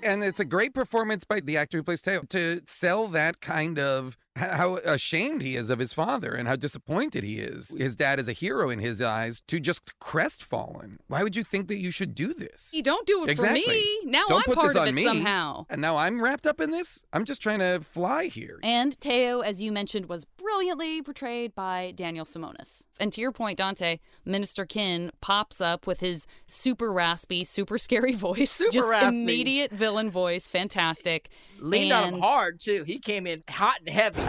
[0.03, 3.79] And it's a great performance by the actor who plays Teo to sell that kind
[3.79, 7.75] of how ashamed he is of his father and how disappointed he is.
[7.77, 10.99] His dad is a hero in his eyes to just crestfallen.
[11.09, 12.71] Why would you think that you should do this?
[12.73, 13.63] You don't do it Exactly.
[13.63, 13.99] for me.
[14.05, 15.05] Now Don't I'm put part this of on it me.
[15.05, 15.67] somehow.
[15.69, 17.05] And now I'm wrapped up in this.
[17.13, 18.61] I'm just trying to fly here.
[18.63, 22.87] And Teo, as you mentioned, was brilliantly portrayed by Daniel Samonas.
[22.99, 28.13] And to your point, Dante, Minister Qin pops up with his super raspy, super scary
[28.29, 28.51] voice.
[28.51, 29.21] Super just raspy.
[29.21, 30.49] immediate villain voice.
[30.49, 31.29] Fantastic.
[31.61, 32.83] Leaned on him hard too.
[32.85, 34.23] He came in hot and heavy.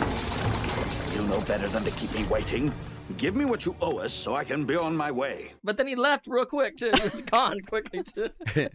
[1.15, 2.73] You know better than to keep me waiting.
[3.17, 5.53] Give me what you owe us so I can be on my way.
[5.63, 6.91] But then he left real quick too.
[6.95, 8.29] He was gone quickly too.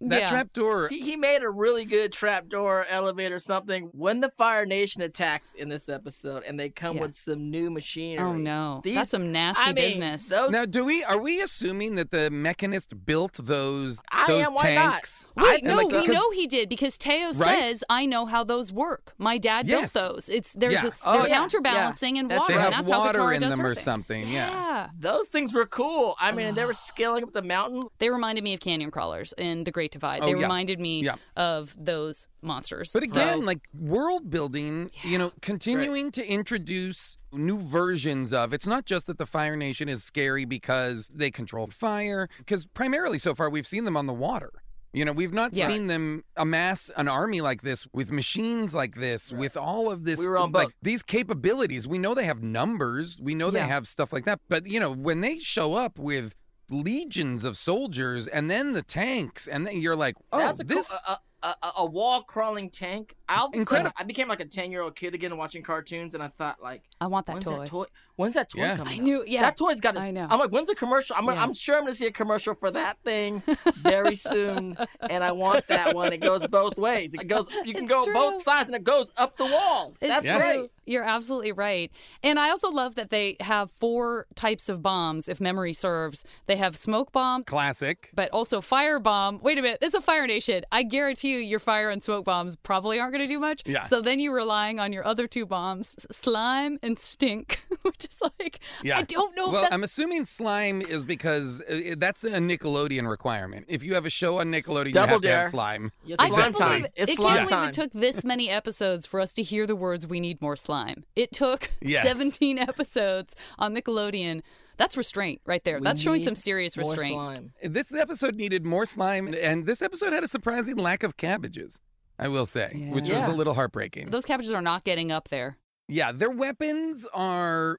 [0.00, 0.28] That Yeah.
[0.30, 0.88] trapdoor.
[0.88, 3.90] he, he made a really good trap door elevator, something.
[3.92, 7.02] When the Fire Nation attacks in this episode, and they come Yeah.
[7.02, 8.24] with some new machinery.
[8.24, 8.80] Oh, no.
[8.84, 10.28] These- That's some nasty I mean, business.
[10.28, 14.54] Those, Now, do we are we assuming that the mechanist built those I those am,
[14.54, 14.90] why not?
[14.92, 15.26] tanks?
[15.36, 17.34] Wait, I- no, like, we 'cause- know he did because Teo Right?
[17.34, 19.14] says, "I know how those work.
[19.18, 19.92] My dad Yes.
[19.92, 20.28] built those.
[20.28, 20.86] It's there's Yeah.
[20.86, 21.34] a, Oh, they're yeah.
[21.36, 22.56] counterbalancing in That's water, it.
[22.56, 23.84] They and that's water how Katara in does them or thing.
[23.84, 24.50] something, yeah.
[24.50, 24.88] yeah.
[24.98, 26.13] those things were cool.
[26.20, 27.82] I mean, they were scaling up the mountain.
[27.98, 30.18] They reminded me of canyon crawlers in the Great Divide.
[30.22, 30.42] Oh, they yeah.
[30.42, 31.16] reminded me Yeah.
[31.36, 32.92] of those monsters.
[32.92, 38.66] But again, So- like world building, you know, continuing to introduce new versions of it's
[38.66, 43.34] not just that the Fire Nation is scary because they control fire, because primarily so
[43.34, 44.52] far we've seen them on the water.
[44.94, 45.66] You know, we've not Yeah.
[45.66, 50.20] seen them amass an army like this with machines like this, with all of this
[50.20, 51.88] We were on like these capabilities.
[51.88, 53.50] We know they have numbers, we know Yeah.
[53.52, 54.40] they have stuff like that.
[54.48, 56.36] But you know, when they show up with
[56.70, 60.88] legions of soldiers and then the tanks and then you're like, oh, That's a this
[60.88, 63.14] cool, a, a, a, a wall crawling tank.
[63.28, 63.92] I all of Incredible.
[63.98, 66.82] I became like a ten year old kid again watching cartoons, and I thought like,
[67.00, 67.58] I want that when's toy.
[67.60, 67.84] that toy?
[68.16, 68.76] When's that toy Yeah.
[68.76, 68.92] coming?
[68.92, 69.02] I out?
[69.02, 69.40] knew- yeah.
[69.42, 69.96] that toy's got.
[69.96, 70.26] I know.
[70.30, 71.16] I'm like, when's the commercial?
[71.16, 71.42] I'm, Yeah.
[71.42, 73.42] I'm sure I'm gonna see a commercial for that thing
[73.76, 76.12] very soon, and I want that one.
[76.12, 77.14] It goes both ways.
[77.14, 77.50] It goes.
[77.64, 78.14] You can It's go true.
[78.14, 79.94] both sides, and it goes up the wall.
[80.00, 80.36] It's That's true.
[80.38, 80.70] great.
[80.86, 81.90] You're absolutely right.
[82.22, 86.24] And I also love that they have four types of bombs, if memory serves.
[86.46, 88.10] They have smoke bomb, classic.
[88.14, 89.40] but also fire bomb.
[89.42, 90.64] Wait a minute, it's a Fire Nation.
[90.72, 93.62] I guarantee you, your fire and smoke bombs probably aren't going to do much.
[93.66, 93.82] Yeah.
[93.82, 98.60] So then you're relying on your other two bombs, slime and stink, which is like,
[98.82, 98.98] Yeah.
[98.98, 99.72] I don't know Well, if that.
[99.72, 103.66] I'm assuming slime is because uh, that's a Nickelodeon requirement.
[103.68, 105.40] If you have a show on Nickelodeon, Double you have to Dare.
[105.42, 105.92] have slime.
[106.06, 106.68] It's I slime can't time.
[106.80, 109.66] believe, It's I slime can't believe it took this many episodes for us to hear
[109.66, 110.73] the words "We need more slime."
[111.16, 112.04] It took Yes.
[112.06, 114.42] 17 episodes on Nickelodeon
[114.76, 115.78] That's restraint right there.
[115.78, 117.14] We That's showing some serious more restraint.
[117.14, 117.52] slime.
[117.62, 121.78] This episode needed more slime, and this episode had a surprising lack of cabbages,
[122.18, 124.10] I will say, which was a little heartbreaking.
[124.10, 125.58] Those cabbages are not getting up there.
[125.88, 127.78] Yeah, their weapons are,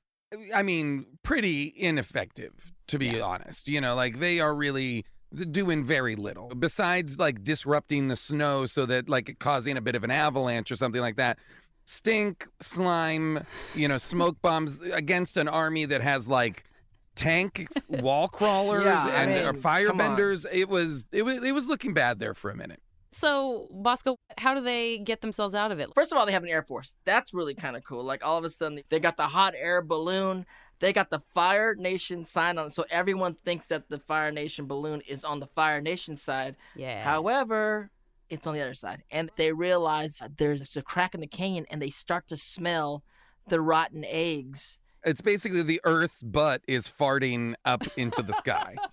[0.53, 3.67] I mean, pretty ineffective, to be honest.
[3.67, 5.05] You know, like they are really
[5.51, 10.03] doing very little besides like disrupting the snow so that like causing a bit of
[10.05, 11.39] an avalanche or something like that.
[11.85, 16.63] Stink, slime, you know, smoke bombs against an army that has like
[17.15, 20.45] tank wall crawlers Yeah, I and mean, uh, firebenders.
[20.51, 22.81] It was it was it was looking bad there for a minute.
[23.11, 25.89] So, Basco, how do they get themselves out of it?
[25.95, 26.95] First of all, they have an air force.
[27.05, 28.03] That's really kind of cool.
[28.03, 30.45] Like all of a sudden, they got the hot air balloon.
[30.79, 35.01] They got the Fire Nation sign on so everyone thinks that the Fire Nation balloon
[35.07, 36.57] is on the Fire Nation side.
[36.75, 37.03] Yeah.
[37.05, 37.89] However,
[38.29, 41.81] it's on the other side, and they realize there's a crack in the canyon, and
[41.81, 43.03] they start to smell
[43.47, 44.77] the rotten eggs.
[45.03, 48.75] It's basically the Earth's butt is farting up into the sky.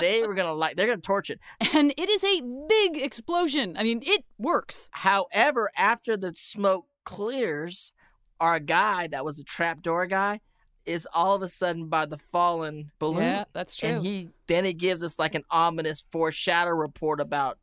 [0.00, 0.76] They were gonna like.
[0.76, 1.38] They're gonna torch it.
[1.72, 3.76] and it is a big explosion.
[3.76, 4.88] I mean, it works.
[4.90, 7.92] However, after the smoke clears,
[8.40, 10.40] our guy that was the trapdoor guy
[10.84, 13.22] is all of a sudden by the fallen balloon.
[13.22, 13.88] Yeah, that's true.
[13.88, 17.58] And he then he gives us like an ominous foreshadow report about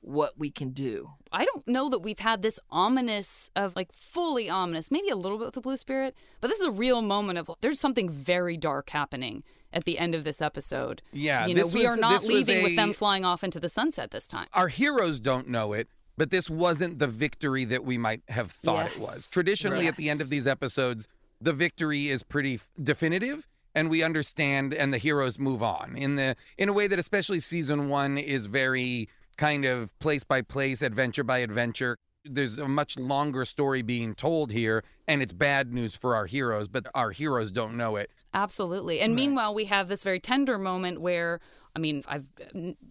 [0.00, 1.10] what we can do.
[1.32, 5.38] I don't know that we've had this ominous of like fully ominous, maybe a little
[5.38, 8.56] bit with the blue spirit, but this is a real moment of there's something very
[8.56, 11.02] dark happening at the end of this episode.
[11.12, 13.60] Yeah, you know, we was- are not this was leaving with them flying off into
[13.60, 14.46] the sunset this time.
[14.54, 18.86] Our heroes don't know it, but this wasn't the victory that we might have thought
[18.86, 19.16] it was.
[19.16, 19.30] Yes.
[19.30, 21.06] Traditionally, at the end of these episodes,
[21.40, 23.46] the victory is pretty f- definitive.
[23.72, 27.38] And we understand, and the heroes move on in the in a way that, especially
[27.38, 29.08] season one, is very
[29.40, 31.96] kind of place by place, adventure by adventure.
[32.26, 36.68] There's a much longer story being told here, and it's bad news for our heroes,
[36.68, 38.10] but our heroes don't know it.
[38.34, 39.00] Absolutely.
[39.00, 41.40] And meanwhile, we have this very tender moment where,
[41.74, 42.24] I mean, I've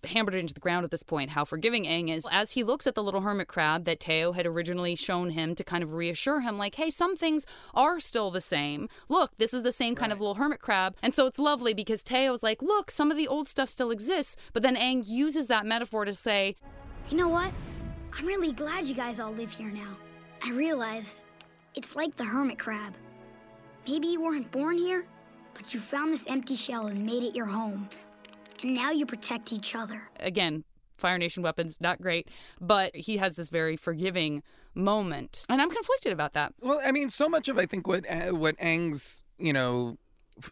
[0.06, 2.88] hammered it into the ground at this point how forgiving Aang is as he looks
[2.88, 6.42] at the little hermit crab that Teo had originally shown him to kind of reassure
[6.42, 8.88] him, like, hey, some things are still the same.
[9.10, 10.96] Look, this is the same kind of little hermit crab.
[11.02, 14.36] And so it's lovely because Teo's like, look, some of the old stuff still exists.
[14.54, 16.56] But then Aang uses that metaphor to say,
[17.10, 17.52] You know what?
[18.18, 19.96] I'm really glad you guys all live here now.
[20.44, 21.24] I realized
[21.76, 22.94] it's like the hermit crab.
[23.88, 25.06] Maybe you weren't born here,
[25.54, 27.90] but you found this empty shell and made it your home.
[28.62, 30.10] And now you protect each other.
[30.20, 30.64] again,
[30.98, 32.28] Fire Nation weapons, not great,
[32.60, 34.44] but he has this very forgiving
[34.76, 35.46] moment.
[35.50, 36.54] And I'm conflicted about that.
[36.60, 39.98] Well, I mean, so much of I think what uh, what Aang's you know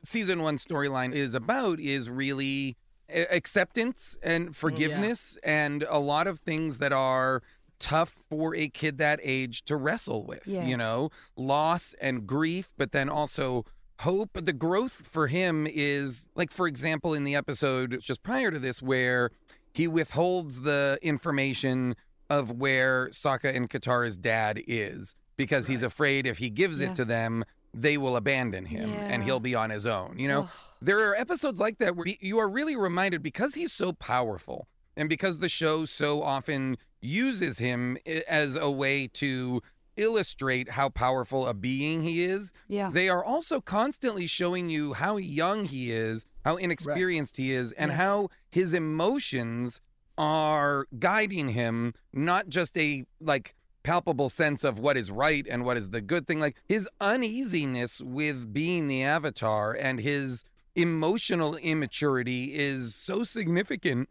[0.03, 2.77] season one storyline is about is really
[3.09, 7.41] acceptance and forgiveness, and a lot of things that are
[7.79, 10.47] tough for a kid that age to wrestle with.
[10.47, 10.65] Yeah.
[10.65, 13.65] You know, loss and grief, but then also
[13.99, 14.31] hope.
[14.33, 18.81] The growth for him is like, for example, in the episode just prior to this,
[18.81, 19.31] where
[19.73, 21.95] he withholds the information
[22.29, 26.89] of where Sokka and Katara's dad is because he's afraid if he gives Yeah.
[26.89, 30.17] it to them, they will abandon him and he'll be on his own.
[30.17, 30.49] You know, Ugh.
[30.81, 35.07] there are episodes like that where you are really reminded because he's so powerful and
[35.07, 39.61] because the show so often uses him eh, as a way to
[39.97, 42.53] illustrate how powerful a being he is.
[42.67, 42.89] Yeah.
[42.91, 47.89] They are also constantly showing you how young he is, how inexperienced he is, and
[47.91, 47.97] Yes.
[47.99, 49.81] how his emotions
[50.17, 55.77] are guiding him, not just a like palpable sense of what is right and what
[55.77, 56.39] is the good thing.
[56.39, 60.43] Like his uneasiness with being the avatar and his
[60.75, 64.09] emotional immaturity is so significant.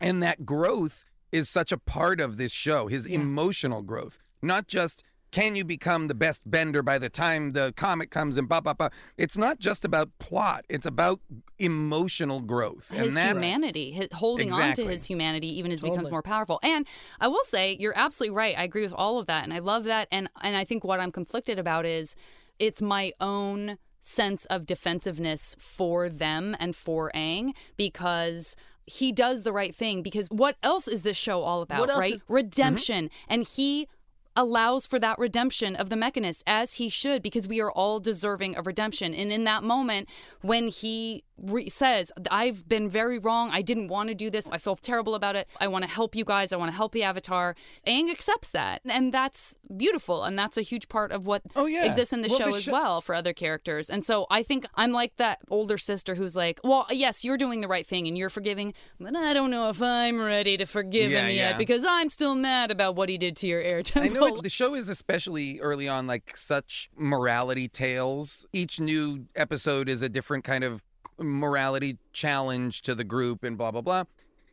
[0.00, 5.04] And that growth is such a part of this show, his emotional growth, not just
[5.30, 8.74] can you become the best bender by the time the comic comes and blah, blah,
[8.74, 8.88] blah.
[9.16, 11.20] It's not just about plot, it's about
[11.58, 12.90] emotional growth.
[12.90, 16.22] his and that's humanity, his, holding on to his humanity even as he becomes more
[16.22, 16.58] powerful.
[16.62, 16.86] And
[17.20, 18.58] I will say, you're absolutely right.
[18.58, 20.08] I agree with all of that, and I love that.
[20.10, 22.16] And and I think what I'm conflicted about is
[22.58, 29.52] it's my own sense of defensiveness for them and for Aang because he does the
[29.52, 30.02] right thing.
[30.02, 32.14] Because what else is this show all about, right?
[32.14, 33.32] is- Redemption, mm-hmm.
[33.32, 33.88] and he
[34.36, 38.56] allows for that redemption of the mechanist as he should because we are all deserving
[38.56, 39.12] of redemption.
[39.14, 40.08] And in that moment
[40.40, 43.50] when he re- says i've been very wrong.
[43.50, 44.48] I didn't want to do this.
[44.50, 45.48] I feel terrible about it.
[45.58, 46.52] I want to help you guys.
[46.52, 47.56] I want to help the avatar.
[47.86, 48.82] Aang accepts that.
[48.84, 50.22] And that's beautiful.
[50.24, 51.84] And that's a huge part of what Oh, yeah.
[51.86, 53.88] exists in the Well, show as sho- well for other characters.
[53.90, 57.60] And so i think i'm like that older sister who's like well yes you're doing
[57.60, 61.10] the right thing and you're forgiving but i don't know if i'm ready to forgive
[61.10, 61.48] Yeah, him yeah.
[61.50, 63.82] yet because i'm still mad about what he did to your air
[64.26, 68.46] Temple the show is especially early on like such morality tales.
[68.52, 70.82] Each new episode is a different kind of
[71.18, 74.04] morality challenge to the group and blah blah blah.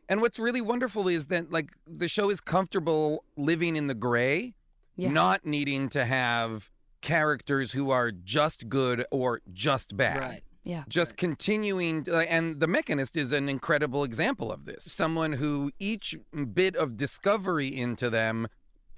[0.08, 4.54] And what's really wonderful is that like the show is comfortable living in the gray,
[4.96, 5.10] Yeah.
[5.10, 10.18] not needing to have characters who are just good or just bad.
[10.20, 10.42] Right.
[10.64, 10.84] yeah.
[10.88, 14.84] Just continuing, to- and the Mechanist is an incredible example of this.
[14.84, 16.16] Someone who each
[16.52, 18.48] bit of discovery into them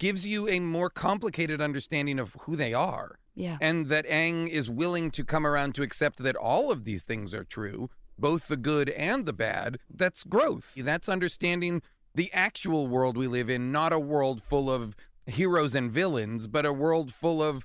[0.01, 3.19] gives you a more complicated understanding of who they are.
[3.35, 3.59] Yeah.
[3.61, 7.35] And that Aang is willing to come around to accept that all of these things
[7.35, 7.87] are true,
[8.17, 9.77] both the good and the bad.
[9.93, 10.73] That's growth.
[10.75, 11.83] That's understanding
[12.15, 14.95] the actual world we live in, not a world full of
[15.27, 17.63] heroes and villains, but a world full of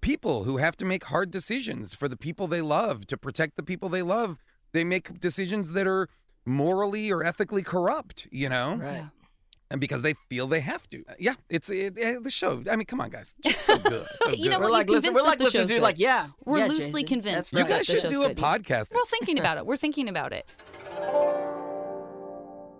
[0.00, 3.62] people who have to make hard decisions for the people they love, to protect the
[3.62, 4.38] people they love.
[4.72, 6.08] They make decisions that are
[6.44, 8.74] morally or ethically corrupt, you know?
[8.74, 9.06] Right.
[9.68, 9.72] Yeah.
[9.72, 11.04] And because they feel they have to.
[11.18, 12.62] Yeah, it's it, eh, the show.
[12.70, 13.34] I mean, come on, guys.
[13.42, 14.06] Just so good.
[14.24, 14.64] So You know good.
[14.64, 14.72] We're what?
[14.72, 15.84] like, You've listen, we're convinced us like the listening show's to you, good.
[15.84, 16.26] like, yeah.
[16.44, 18.36] We're yeah, loosely Jason, convinced That's You guys the should do a good.
[18.38, 18.94] podcast.
[18.94, 19.66] We're thinking about it.
[19.66, 20.48] We're thinking about it.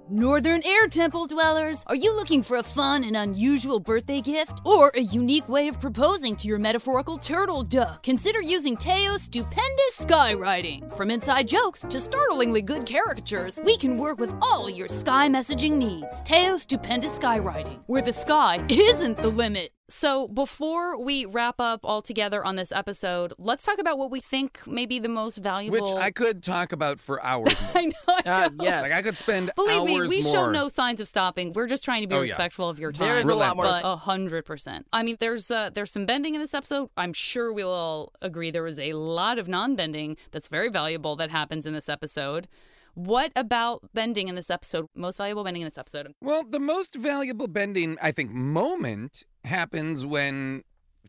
[0.09, 4.61] Northern Air Temple dwellers, are you looking for a fun and unusual birthday gift?
[4.65, 8.05] Or a unique way of proposing to your metaphorical turtle duck?
[8.05, 10.97] Consider using Teo's stupendous skywriting.
[10.97, 15.73] From inside jokes to startlingly good caricatures, we can work with all your sky messaging
[15.73, 16.23] needs.
[16.23, 19.73] Teo's stupendous skywriting, where the sky isn't the limit.
[19.89, 24.19] So, before we wrap up all together on this episode, let's talk about what we
[24.19, 25.81] think may be the most valuable.
[25.81, 27.55] Which I could talk about for hours.
[27.61, 27.71] more.
[27.77, 27.93] I know.
[28.09, 28.83] I Uh, yes.
[28.83, 30.33] Like I could spend Believe me, we more.
[30.33, 31.53] show no signs of stopping.
[31.53, 32.23] We're just trying to be Oh, yeah.
[32.23, 33.09] respectful of your time.
[33.11, 34.89] There is a lot more- but a hundred percent.
[34.93, 36.91] I mean, there's uh, there's some bending in this episode.
[36.97, 41.31] I'm sure we'll all agree there was a lot of non-bending that's very valuable that
[41.31, 42.49] happens in this episode.
[42.97, 44.87] What about bending in this episode?
[44.95, 46.15] Most valuable bending in this episode.
[46.23, 50.63] Well, the most valuable bending, I think, moment happens when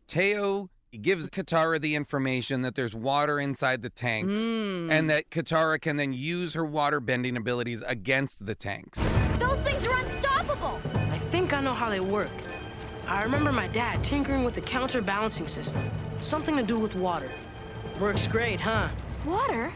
[0.06, 0.68] Teo
[1.00, 4.38] gives Katara the information that there's water inside the tanks.
[4.38, 4.92] Mm.
[4.92, 9.00] And that Katara can then use her water bending abilities against the tanks.
[9.38, 10.78] Those things are unstoppable!
[11.10, 12.28] I think I know how they work.
[13.06, 15.90] I remember my dad tinkering with a counterbalancing system.
[16.20, 17.32] Something to do with water.
[17.98, 18.90] Works great, huh?
[19.24, 19.72] Water?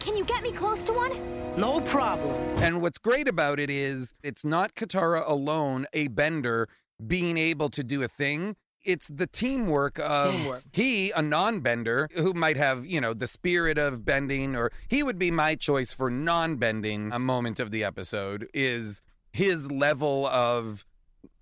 [0.00, 1.41] Can you get me close to one?
[1.56, 2.34] No problem.
[2.62, 6.66] And what's great about it is it's not Katara alone, a bender,
[7.06, 8.56] being able to do a thing.
[8.84, 10.62] It's the teamwork of Teamwork.
[10.72, 15.02] he, a non bender, who might have, you know, the spirit of bending, or he
[15.02, 20.26] would be my choice for non bending a moment of the episode, is his level
[20.26, 20.84] of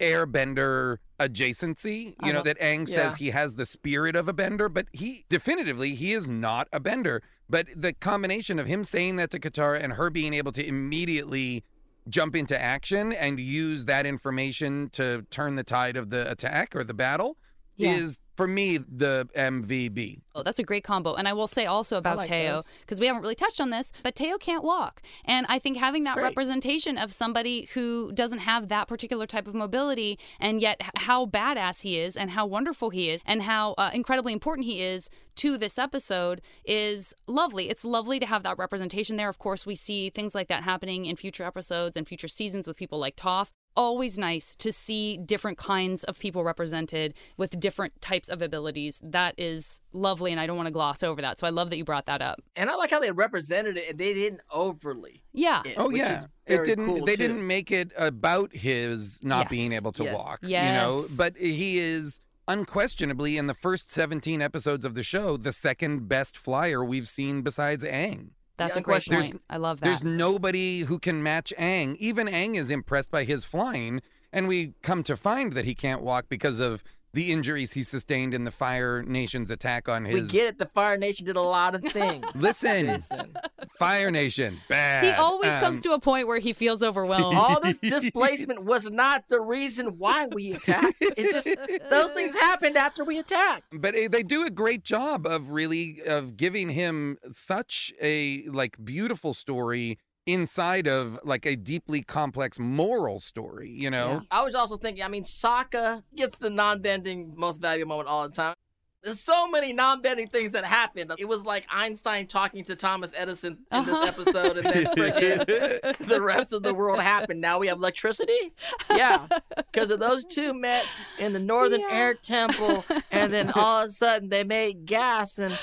[0.01, 2.15] airbender adjacency.
[2.23, 2.95] You know, that Aang Yeah.
[2.95, 6.81] says he has the spirit of a bender, but he definitively he is not a
[6.81, 7.23] bender.
[7.51, 11.65] But the combination of him saying that to Katara and her being able to immediately
[12.09, 16.85] jump into action and use that information to turn the tide of the attack or
[16.85, 17.37] the battle
[17.77, 17.95] Yeah.
[17.97, 20.23] is for me the MVB.
[20.35, 21.15] Oh, that's a great combo.
[21.15, 23.93] And I will say also about like Teo, because we haven't really touched on this,
[24.03, 25.03] but Teo can't walk.
[25.27, 29.55] And I think having that representation of somebody who doesn't have that particular type of
[29.55, 33.91] mobility, and yet how badass he is, and how wonderful he is, and how uh,
[33.93, 37.69] incredibly important he is to this episode is lovely.
[37.69, 39.29] It's lovely to have that representation there.
[39.29, 42.79] Of course, we see things like that happening in future episodes and future seasons with
[42.79, 48.29] people like Toph always nice to see different kinds of people represented with different types
[48.29, 49.01] of abilities.
[49.03, 51.39] That is lovely, and I don't want to gloss over that.
[51.39, 52.41] So I love that you brought that up.
[52.57, 55.23] And I like how they represented it and they didn't overly.
[55.33, 55.63] Yeah.
[55.65, 56.87] it, Oh yeah, is it didn't.
[56.87, 57.29] cool, they too.
[57.29, 59.51] didn't make it about his not Yes.
[59.51, 60.19] being able to Yes.
[60.19, 60.39] walk.
[60.43, 65.53] You know, but he is unquestionably in the first 17 episodes of the show the
[65.53, 68.31] second best flyer we've seen besides Aang.
[68.61, 69.41] That's Yeah, a great point.
[69.49, 69.87] I love that.
[69.87, 71.97] There's nobody who can match Aang.
[71.97, 74.03] Even Aang is impressed by his flying,
[74.35, 78.35] and we come to find that he can't walk because of the injuries he sustained
[78.35, 80.15] in the Fire Nation's attack on his.
[80.15, 80.59] We get it.
[80.59, 82.25] The Fire Nation did a lot of things.
[82.35, 83.35] Listen, Jason.
[83.79, 85.05] Fire Nation, bad.
[85.05, 87.37] he always comes Um, to a point where he feels overwhelmed.
[87.37, 90.99] All this displacement was not the reason why we attacked.
[91.01, 91.49] It just
[91.91, 93.65] those things happened after we attacked.
[93.81, 98.77] but eh, they do a great job of really of giving him such a like
[98.85, 104.77] beautiful story inside of like a deeply complex moral story you know I was also
[104.77, 105.03] thinking.
[105.03, 108.55] I mean, Sokka gets the non-bending most valuable moment all the time.
[109.03, 111.11] There's so many non-bending things that happened.
[111.19, 114.07] It was like Einstein talking to Thomas Edison in this Uh-huh.
[114.07, 117.41] episode, and then friggin' the rest of the world happened.
[117.41, 118.53] Now we have electricity.
[118.95, 120.85] Yeah, because of those two met
[121.19, 121.89] in the Northern Yeah.
[121.97, 125.59] Air Temple, and then all of a sudden they made gas and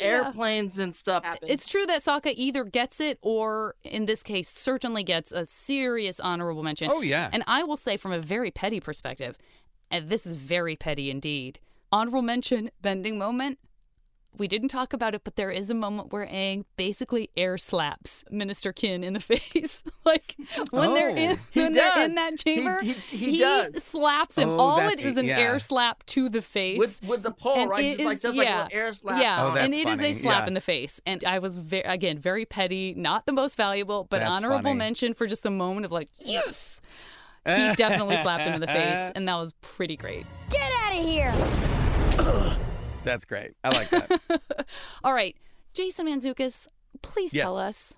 [0.00, 1.24] airplanes and stuff.
[1.24, 1.50] Happened.
[1.50, 6.20] It's true that Sokka either gets it or, in this case, certainly gets a serious
[6.20, 6.90] honorable mention.
[6.92, 9.36] oh yeah And I will say, from a very petty perspective,
[9.90, 11.60] and this is very petty indeed.
[11.90, 13.58] Honorable mention, bending moment.
[14.36, 18.24] We didn't talk about it, but there is a moment where Aang basically air slaps
[18.30, 19.82] Minister Qin in the face.
[20.04, 20.36] like
[20.70, 21.16] when they're oh.
[21.16, 23.82] in Oh, He when they're in that He- chamber, he- he does.
[23.82, 24.48] slaps him.
[24.50, 25.38] Oh, All it is an yeah.
[25.40, 26.78] air slap to the face.
[26.78, 27.84] with with the pole, And right?
[27.84, 28.62] it Just like is- like a yeah.
[28.64, 29.20] little air slap.
[29.22, 30.10] Yeah, Oh, that's and it is funny.
[30.10, 30.46] a slap Yeah.
[30.48, 31.00] in the face.
[31.04, 34.78] And I was very, again, very petty, not the most valuable, but That's honorable funny.
[34.78, 36.80] mention for just a moment of like, yes.
[37.46, 40.26] He definitely slapped him in the face, and that was pretty great.
[40.50, 42.58] Get out of here!
[43.08, 43.52] That's great.
[43.64, 44.20] I like that.
[45.04, 45.34] All right,
[45.72, 46.68] Jason Mantzoukas,
[47.02, 47.44] please Yes.
[47.44, 47.96] tell us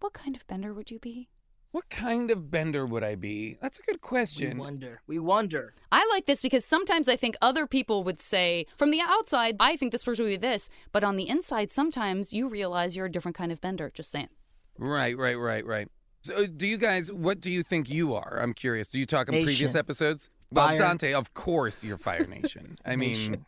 [0.00, 1.28] what kind of bender would you be?
[1.72, 3.56] what kind of bender would I be?
[3.62, 4.54] That's a good question.
[4.58, 5.02] We wonder.
[5.06, 5.72] We wonder.
[5.92, 9.76] I like this because sometimes I think other people would say, from the outside, I
[9.76, 13.10] think this person would be this, but on the inside, sometimes you realize you're a
[13.10, 13.88] different kind of bender.
[13.94, 14.30] Just saying.
[14.78, 15.88] Right, right, right, right.
[16.22, 17.12] So, uh, do you guys?
[17.12, 18.40] What do you think you are?
[18.42, 18.88] I'm curious.
[18.88, 20.28] Do you talk in previous episodes?
[20.52, 20.78] Well, Fire.
[20.78, 22.76] Dante, of course, you're Fire Nation.
[22.84, 23.46] I mean, Nation.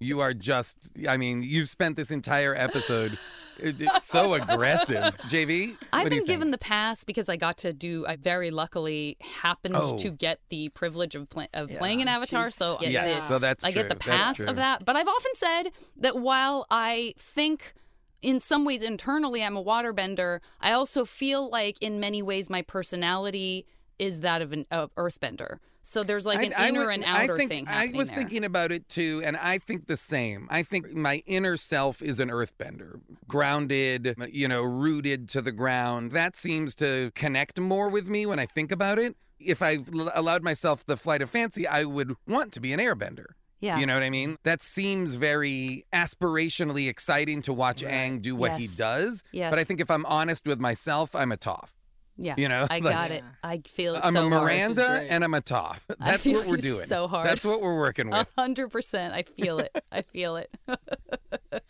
[0.00, 0.92] you are just.
[1.08, 3.18] I mean, you've spent this entire episode
[3.64, 5.16] uh, so aggressive.
[5.28, 6.52] JV, I've what do you been given think?
[6.52, 8.04] the pass because I got to do.
[8.06, 9.96] I very luckily happened Oh.
[9.98, 13.20] to get the privilege of, play, of Yeah, playing an Avatar, she's- so I Yes,
[13.22, 14.84] the- so that's I get the pass of that.
[14.84, 15.62] But I've often said
[15.96, 17.72] that while I think
[18.20, 22.62] in some ways internally I'm a waterbender, I also feel like in many ways my
[22.62, 23.66] personality
[23.98, 25.58] is that of an uh, earthbender.
[25.84, 28.08] So there's like an I- I inner would- and outer I think, thing I was
[28.08, 28.18] there.
[28.18, 30.46] thinking about it too, and I think the same.
[30.50, 36.12] I think my inner self is an earthbender, grounded, you know, rooted to the ground.
[36.12, 39.16] That seems to connect more with me when I think about it.
[39.40, 39.78] If I
[40.14, 43.26] allowed myself the flight of fancy, I would want to be an airbender.
[43.60, 43.78] yeah.
[43.78, 44.38] You know what I mean?
[44.44, 49.24] That seems very aspirationally exciting to watch Aang do what he does.
[49.32, 49.50] Yes.
[49.50, 51.70] But I think if I'm honest with myself, I'm a Toph.
[52.16, 52.34] Yeah.
[52.36, 53.24] You know, I like- got it.
[53.42, 54.00] I feel so.
[54.06, 54.30] I'm so a.
[54.30, 55.78] Miranda and I'm a Toph.
[56.00, 56.86] I That's feel what we're doing.
[56.86, 57.28] so hard.
[57.28, 58.28] That's what we're working with.
[58.36, 59.14] Hundred percent.
[59.14, 59.74] I feel it.
[59.90, 60.50] I feel it.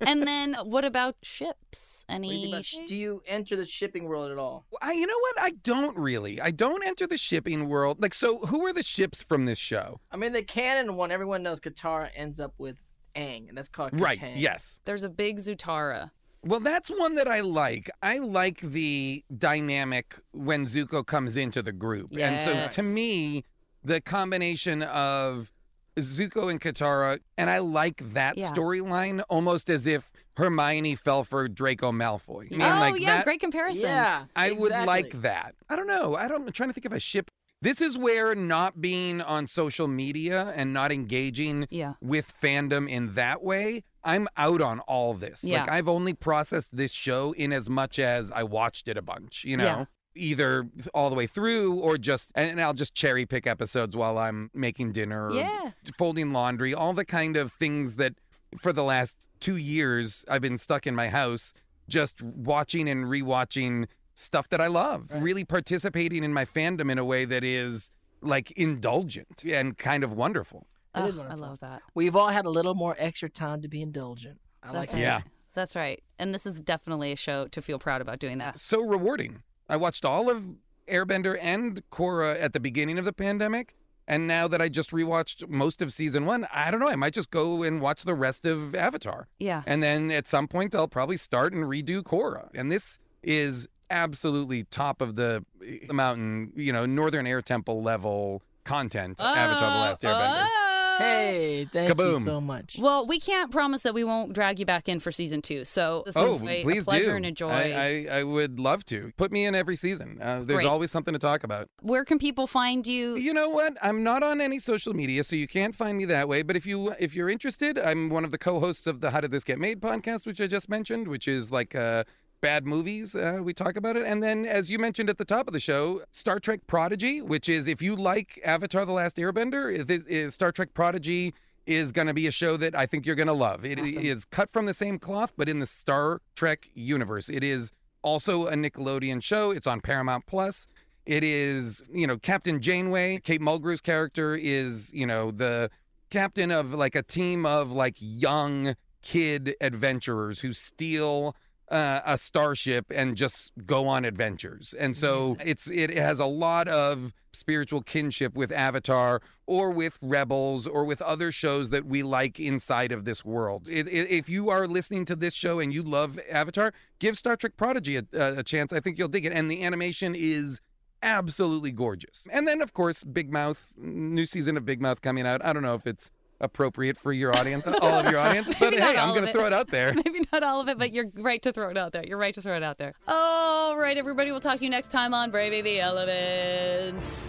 [0.00, 2.04] and then what about ships?
[2.08, 2.52] What do you Any?
[2.52, 4.66] about sh- do you enter the shipping world at all?
[4.82, 5.34] I, you know what?
[5.40, 6.40] I don't really.
[6.40, 8.02] I don't enter the shipping world.
[8.02, 10.00] Like, so who are the ships from this show?
[10.10, 12.76] I mean, the canon one, everyone knows Katara ends up with
[13.16, 14.18] Aang, and that's called Right.
[14.20, 14.34] Kataang.
[14.36, 14.80] Yes.
[14.84, 16.10] There's a big Zutara.
[16.44, 17.90] Well, that's one that I like.
[18.02, 22.10] I like the dynamic when Zuko comes into the group.
[22.16, 23.44] And so to me,
[23.82, 25.50] the combination of
[25.96, 28.50] Zuko and Katara, and I like that Yeah.
[28.50, 32.46] storyline almost as if Hermione fell for Draco Malfoy.
[32.52, 33.84] I mean, oh like yeah, that, great comparison.
[33.84, 35.54] Yeah, I would like that.
[35.68, 36.16] I don't know.
[36.16, 37.30] I don't, I'm trying to think of a ship.
[37.62, 41.94] This is where not being on social media and not engaging Yeah.
[42.00, 45.42] with fandom in that way, I'm out on all this.
[45.44, 49.44] Like I've only processed this show in as much as I watched it a bunch,
[49.44, 49.64] you know.
[49.64, 49.84] Yeah.
[50.16, 54.50] Either all the way through or just and I'll just cherry pick episodes while I'm
[54.54, 55.70] making dinner or Yeah.
[55.98, 58.12] folding laundry, all the kind of things that
[58.58, 61.52] for the last 2 years I've been stuck in my house
[61.88, 65.22] just watching and rewatching stuff that I love, Right.
[65.22, 67.90] really participating in my fandom in a way that is
[68.20, 70.66] like indulgent and kind of wonderful.
[70.94, 71.82] It is Ugh, I love that.
[71.94, 74.38] We've all had a little more extra time to be indulgent.
[74.62, 75.00] I That's like right.
[75.00, 75.20] Yeah.
[75.54, 76.02] That's right.
[76.18, 78.58] And this is definitely a show to feel proud about doing that.
[78.58, 79.42] so rewarding.
[79.68, 80.44] I watched all of
[80.88, 83.74] Airbender and Korra at the beginning of the pandemic.
[84.06, 86.88] And now that I just rewatched most of season one, I don't know.
[86.88, 89.28] I might just go and watch the rest of Avatar.
[89.38, 89.62] Yeah.
[89.66, 92.50] And then at some point, I'll probably start and redo Korra.
[92.54, 95.44] And this is absolutely top of the,
[95.86, 99.20] the mountain, you know, Northern Air Temple level content.
[99.20, 100.46] Avatar The Last Airbender.
[100.50, 100.70] Oh.
[100.96, 102.76] Hey, thank you so much.
[102.78, 105.64] Well, we can't promise that we won't drag you back in for season two.
[105.64, 107.16] So this Oh, is a, a please pleasure do.
[107.16, 107.50] and a joy.
[107.50, 109.12] I, I, I would love to.
[109.16, 110.20] Put me in every season.
[110.22, 110.66] Uh, there's Great.
[110.68, 111.68] always something to talk about.
[111.80, 113.16] Where can people find you?
[113.16, 113.76] You know what?
[113.82, 116.42] I'm not on any social media, so you can't find me that way.
[116.42, 119.32] But if you if you're interested, I'm one of the co-hosts of the How Did
[119.32, 122.04] This Get Made podcast, which I just mentioned, which is like uh,
[122.44, 123.16] bad movies.
[123.16, 125.60] Uh, we talk about it, and then as you mentioned at the top of the
[125.60, 130.34] show, Star Trek Prodigy, which is if you like Avatar: The Last Airbender, this is
[130.34, 131.32] Star Trek Prodigy
[131.64, 133.64] is going to be a show that I think you're going to love.
[133.64, 134.28] It is Awesome.
[134.30, 137.30] cut from the same cloth, but in the Star Trek universe.
[137.30, 137.72] It is
[138.02, 139.50] also a Nickelodeon show.
[139.50, 140.68] It's on Paramount Plus.
[141.06, 143.20] It is, you know, Captain Janeway.
[143.24, 145.70] Kate Mulgrew's character is, you know, the
[146.10, 151.34] captain of like a team of like young kid adventurers who steal
[151.70, 154.74] uh, a starship and just go on adventures.
[154.78, 160.66] And so it's it has a lot of spiritual kinship with Avatar or with Rebels
[160.66, 163.68] or with other shows that we like inside of this world.
[163.68, 167.36] It, it, if you are listening to this show and you love Avatar, give Star
[167.36, 168.72] Trek Prodigy a, a chance.
[168.72, 169.32] I think you'll dig it.
[169.32, 170.60] And the animation is
[171.02, 172.26] absolutely gorgeous.
[172.30, 175.44] And then, of course, Big Mouth, new season of Big Mouth coming out.
[175.44, 176.10] I don't know if it's
[176.40, 179.46] appropriate for your audience, and all of your audience, but hey, I'm going to throw
[179.46, 179.92] it out there.
[180.04, 182.04] Maybe not all of it, but you're right to throw it out there.
[182.04, 182.94] You're right to throw it out there.
[183.08, 184.30] All right, everybody.
[184.30, 187.26] We'll talk to you next time on Braving the Elements.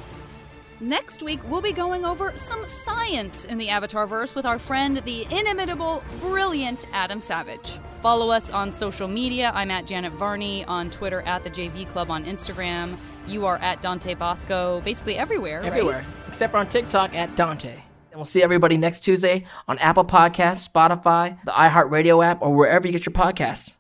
[0.82, 4.98] Next week, we'll be going over some science in the Avatar verse with our friend,
[5.06, 7.80] the inimitable, brilliant Adam Savage.
[8.02, 9.52] Follow us on social media.
[9.56, 12.98] I'm at Janet Varney on Twitter, at the JV Club on Instagram.
[13.26, 15.60] You are at Dante Basco, basically everywhere.
[15.62, 15.68] right?
[15.68, 17.82] Everywhere, except for on TikTok at Dante.
[18.16, 22.88] And we'll see everybody next Tuesday on Apple Podcasts, Spotify, the iHeartRadio app, or wherever
[22.88, 23.75] you get your podcasts.